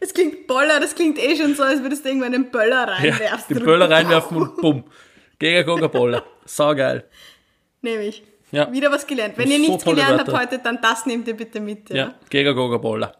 [0.00, 3.12] Das klingt Boller, das klingt eh schon so, als würdest du irgendwann einen Böller Ja,
[3.12, 3.56] reinwerfen.
[3.58, 4.84] die Böller reinwerfen und bumm.
[5.38, 6.24] Gega Goga Boller.
[6.44, 7.04] Saugeil.
[7.82, 8.22] Nehme ich.
[8.56, 8.72] Ja.
[8.72, 9.36] Wieder was gelernt.
[9.36, 10.40] Wenn ihr nichts gelernt habt Wörter.
[10.40, 11.90] heute, dann das nehmt ihr bitte mit.
[11.90, 11.96] Ja.
[11.96, 13.12] Ja, Gega Goga Boller.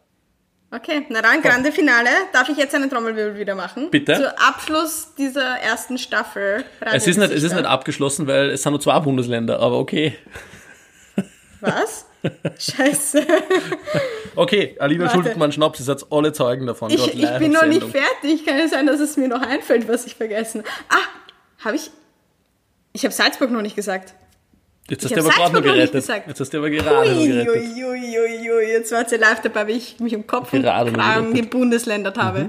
[0.70, 2.08] Okay, na dann, grande Finale.
[2.32, 3.90] Darf ich jetzt einen Trommelwirbel wieder machen?
[3.90, 4.14] Bitte.
[4.14, 6.64] Zu Abschluss dieser ersten Staffel.
[6.80, 10.16] Es ist, nicht, es ist nicht abgeschlossen, weil es sind nur zwei Bundesländer, aber okay.
[11.60, 12.06] Was?
[12.58, 13.24] Scheiße.
[14.34, 15.14] Okay, Alina Warte.
[15.14, 16.90] schuldet mir einen Schnaps, ihr seid alle Zeugen davon.
[16.90, 18.44] Ich, ich bin noch nicht fertig.
[18.44, 20.70] Kann es sein, dass es mir noch einfällt, was ich vergessen habe.
[20.88, 21.90] Ah, habe ich...
[22.92, 24.14] Ich habe Salzburg noch nicht gesagt.
[24.88, 26.08] Jetzt hast Ich du aber gerade noch gerettet.
[26.26, 27.48] Jetzt hast du aber gerade noch gerettet.
[27.56, 28.68] ui, ui.
[28.68, 32.16] Jetzt war ihr live dabei, wie ich mich um Kopf und Gerade noch Kragen gebundesländert
[32.18, 32.44] habe.
[32.44, 32.48] Mhm.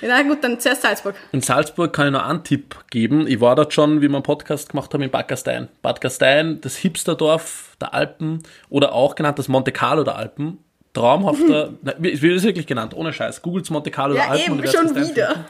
[0.00, 1.14] Ja, na gut, dann zuerst Salzburg.
[1.32, 3.26] In Salzburg kann ich noch einen Tipp geben.
[3.28, 5.68] Ich war dort schon, wie wir einen Podcast gemacht haben, in Bad Gastein.
[5.82, 10.58] Bad Gastein, das Hipsterdorf der Alpen oder auch genannt das Monte Carlo der Alpen.
[10.92, 13.42] Traumhafter, nein, wie wird es wirklich genannt, ohne Scheiß.
[13.42, 14.44] Googles Monte Carlo der Ja, Alpen.
[14.58, 15.44] eben, und schon wieder.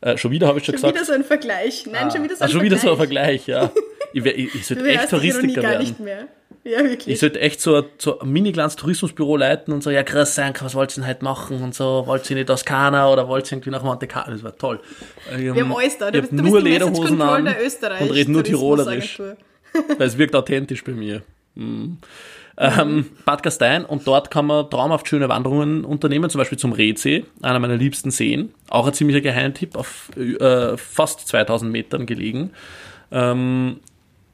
[0.00, 0.94] Äh, schon wieder habe ich schon, Schon gesagt.
[0.96, 1.86] wieder so ein Vergleich.
[1.90, 3.44] Nein, schon wieder so ah, ein schon wieder so ein Vergleich.
[3.44, 3.70] Vergleich, ja.
[4.14, 5.80] Ich, wär, ich, ich sollte echt Touristiker werden.
[5.80, 6.28] nicht mehr.
[6.64, 7.08] Ja, wirklich.
[7.08, 10.54] Ich sollte echt so, ein- so ein mini kleines Tourismusbüro leiten und so, ja, sein,
[10.60, 13.46] was wollt ihr denn heute machen und so, wollt ihr in die Toskana oder wollt
[13.50, 14.32] ihr irgendwie nach Monte Carlo?
[14.32, 14.80] Das war toll.
[15.36, 16.10] Wir haben alles da.
[16.10, 19.18] Du Ich bist, du nur bist Lederhosen an und rede nur Tirolerisch,
[19.98, 21.22] weil es wirkt authentisch bei mir.
[21.54, 21.98] Mhm.
[22.56, 27.24] Ähm, Bad Gastein und dort kann man traumhaft schöne Wanderungen unternehmen, zum Beispiel zum Redsee,
[27.42, 28.54] einer meiner liebsten Seen.
[28.70, 32.52] Auch ein ziemlicher Geheimtipp, auf äh, fast 2000 Metern gelegen.
[33.10, 33.80] Ähm,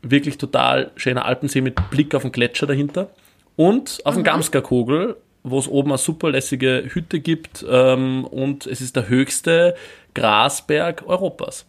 [0.02, 3.10] wirklich total schöner Alpensee mit Blick auf den Gletscher dahinter.
[3.56, 8.80] Und auf dem Gamsker-Kogel wo es oben eine super lässige Hütte gibt ähm, und es
[8.80, 9.74] ist der höchste
[10.14, 11.66] Grasberg Europas.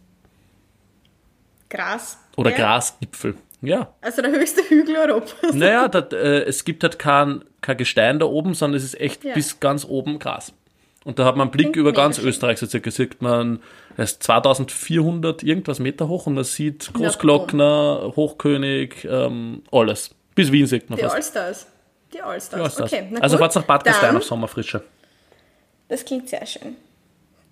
[1.70, 2.18] Gras.
[2.36, 2.52] Oder.
[2.52, 3.36] Grasgipfel.
[3.62, 3.94] Ja.
[4.02, 5.54] Also der höchste Hügel Europas.
[5.54, 9.24] Naja, dat, äh, es gibt halt kein, kein Gestein da oben, sondern es ist echt
[9.24, 9.34] Ja.
[9.34, 10.54] bis ganz oben Gras.
[11.04, 12.28] Und da hat man einen Blick Klingt über ganz schön.
[12.28, 13.60] Österreich, so circa sieht man,
[14.02, 20.16] es ist 2400 irgendwas Meter hoch und man sieht Großglockner, Hochkönig, ähm, alles.
[20.36, 21.16] Bis Wien sieht man Die fast.
[21.16, 21.68] Allstars.
[22.14, 22.76] Die Allstars.
[22.76, 22.94] Das.
[22.94, 23.40] Okay, also gut.
[23.42, 24.84] fahrt's nach Bad Gastein auf Sommerfrische.
[25.88, 26.76] Das klingt sehr schön.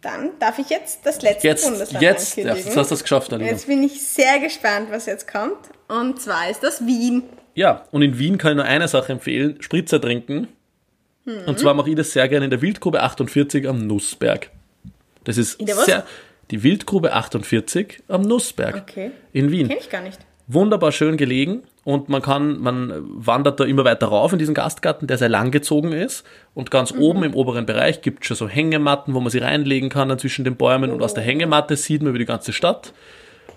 [0.01, 2.65] Dann darf ich jetzt das letzte Jetzt, Bundesland jetzt, ankündigen.
[2.65, 3.49] jetzt hast du es geschafft, Anina.
[3.51, 5.57] Jetzt bin ich sehr gespannt, was jetzt kommt.
[5.89, 7.23] Und zwar ist das Wien.
[7.53, 10.47] Ja, und in Wien kann ich nur eine Sache empfehlen, Spritzer trinken.
[11.25, 11.41] Mhm.
[11.47, 14.49] Und zwar mache ich das sehr gerne in der Wildgrube 48 am Nussberg.
[15.25, 16.05] Das ist sehr,
[16.51, 19.11] die Wildgrube 48 am Nussberg Okay.
[19.33, 19.67] in Wien.
[19.67, 20.19] Kenne ich gar nicht.
[20.47, 25.07] Wunderbar schön gelegen und man kann, man wandert da immer weiter rauf in diesen Gastgarten,
[25.07, 26.25] der sehr lang gezogen ist.
[26.55, 27.01] Und ganz Mhm.
[27.01, 30.17] oben im oberen Bereich gibt es schon so Hängematten, wo man sie reinlegen kann dann
[30.17, 31.15] zwischen den Bäumen und aus Oh.
[31.15, 32.93] der Hängematte sieht man über die ganze Stadt.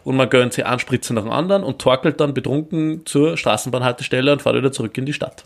[0.05, 4.33] Und man gönnt sich einen Spritzer nach dem anderen und torkelt dann betrunken zur Straßenbahnhaltestelle
[4.33, 5.45] und fährt wieder zurück in die Stadt.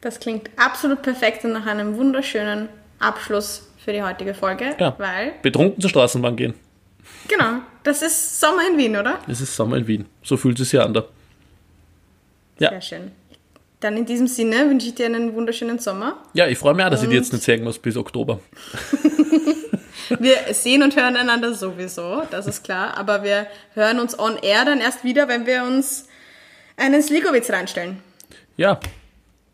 [0.00, 4.76] Das klingt absolut perfekt und nach einem wunderschönen Abschluss für die heutige Folge.
[4.78, 4.94] Ja.
[4.98, 6.52] Weil, Betrunken zur Straßenbahn gehen.
[7.26, 9.18] genau, das ist Sommer in Wien, oder?
[9.26, 10.04] Es ist Sommer in Wien.
[10.22, 11.04] So fühlt es sich an da.
[12.58, 12.68] Ja.
[12.68, 13.12] Sehr schön.
[13.80, 16.18] Dann in diesem Sinne wünsche ich dir einen wunderschönen Sommer.
[16.34, 18.40] Ja, ich freue mich auch, dass ich die Und- jetzt nicht sehen muss bis Oktober.
[20.20, 22.96] Wir sehen und hören einander sowieso, das ist klar.
[22.98, 26.08] Aber wir hören uns on air dann erst wieder, wenn wir uns
[26.78, 28.02] einen Sligowitz reinstellen.
[28.56, 28.80] Ja,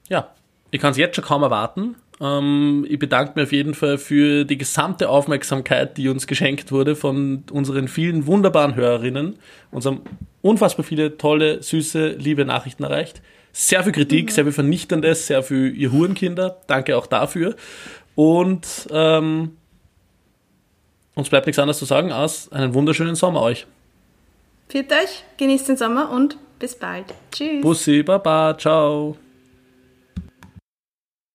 [0.08, 0.32] ja.
[0.70, 1.96] Ich kann es jetzt schon kaum erwarten.
[2.20, 6.96] Ähm, ich bedanke mich auf jeden Fall für die gesamte Aufmerksamkeit, die uns geschenkt wurde
[6.96, 9.36] von unseren vielen wunderbaren Hörerinnen.
[9.70, 10.02] Uns haben
[10.42, 13.20] unfassbar viele tolle, süße, liebe Nachrichten erreicht.
[13.52, 16.60] Sehr viel Kritik, sehr viel Vernichtendes, sehr viel ihr Hurenkinder.
[16.66, 17.56] Danke auch dafür.
[18.14, 19.56] Und ähm,
[21.14, 23.66] uns bleibt nichts anderes zu sagen als einen wunderschönen Sommer euch.
[24.68, 27.06] Viert euch, genießt den Sommer und bis bald.
[27.30, 27.62] Tschüss.
[27.62, 29.16] Bussi, Baba, ciao.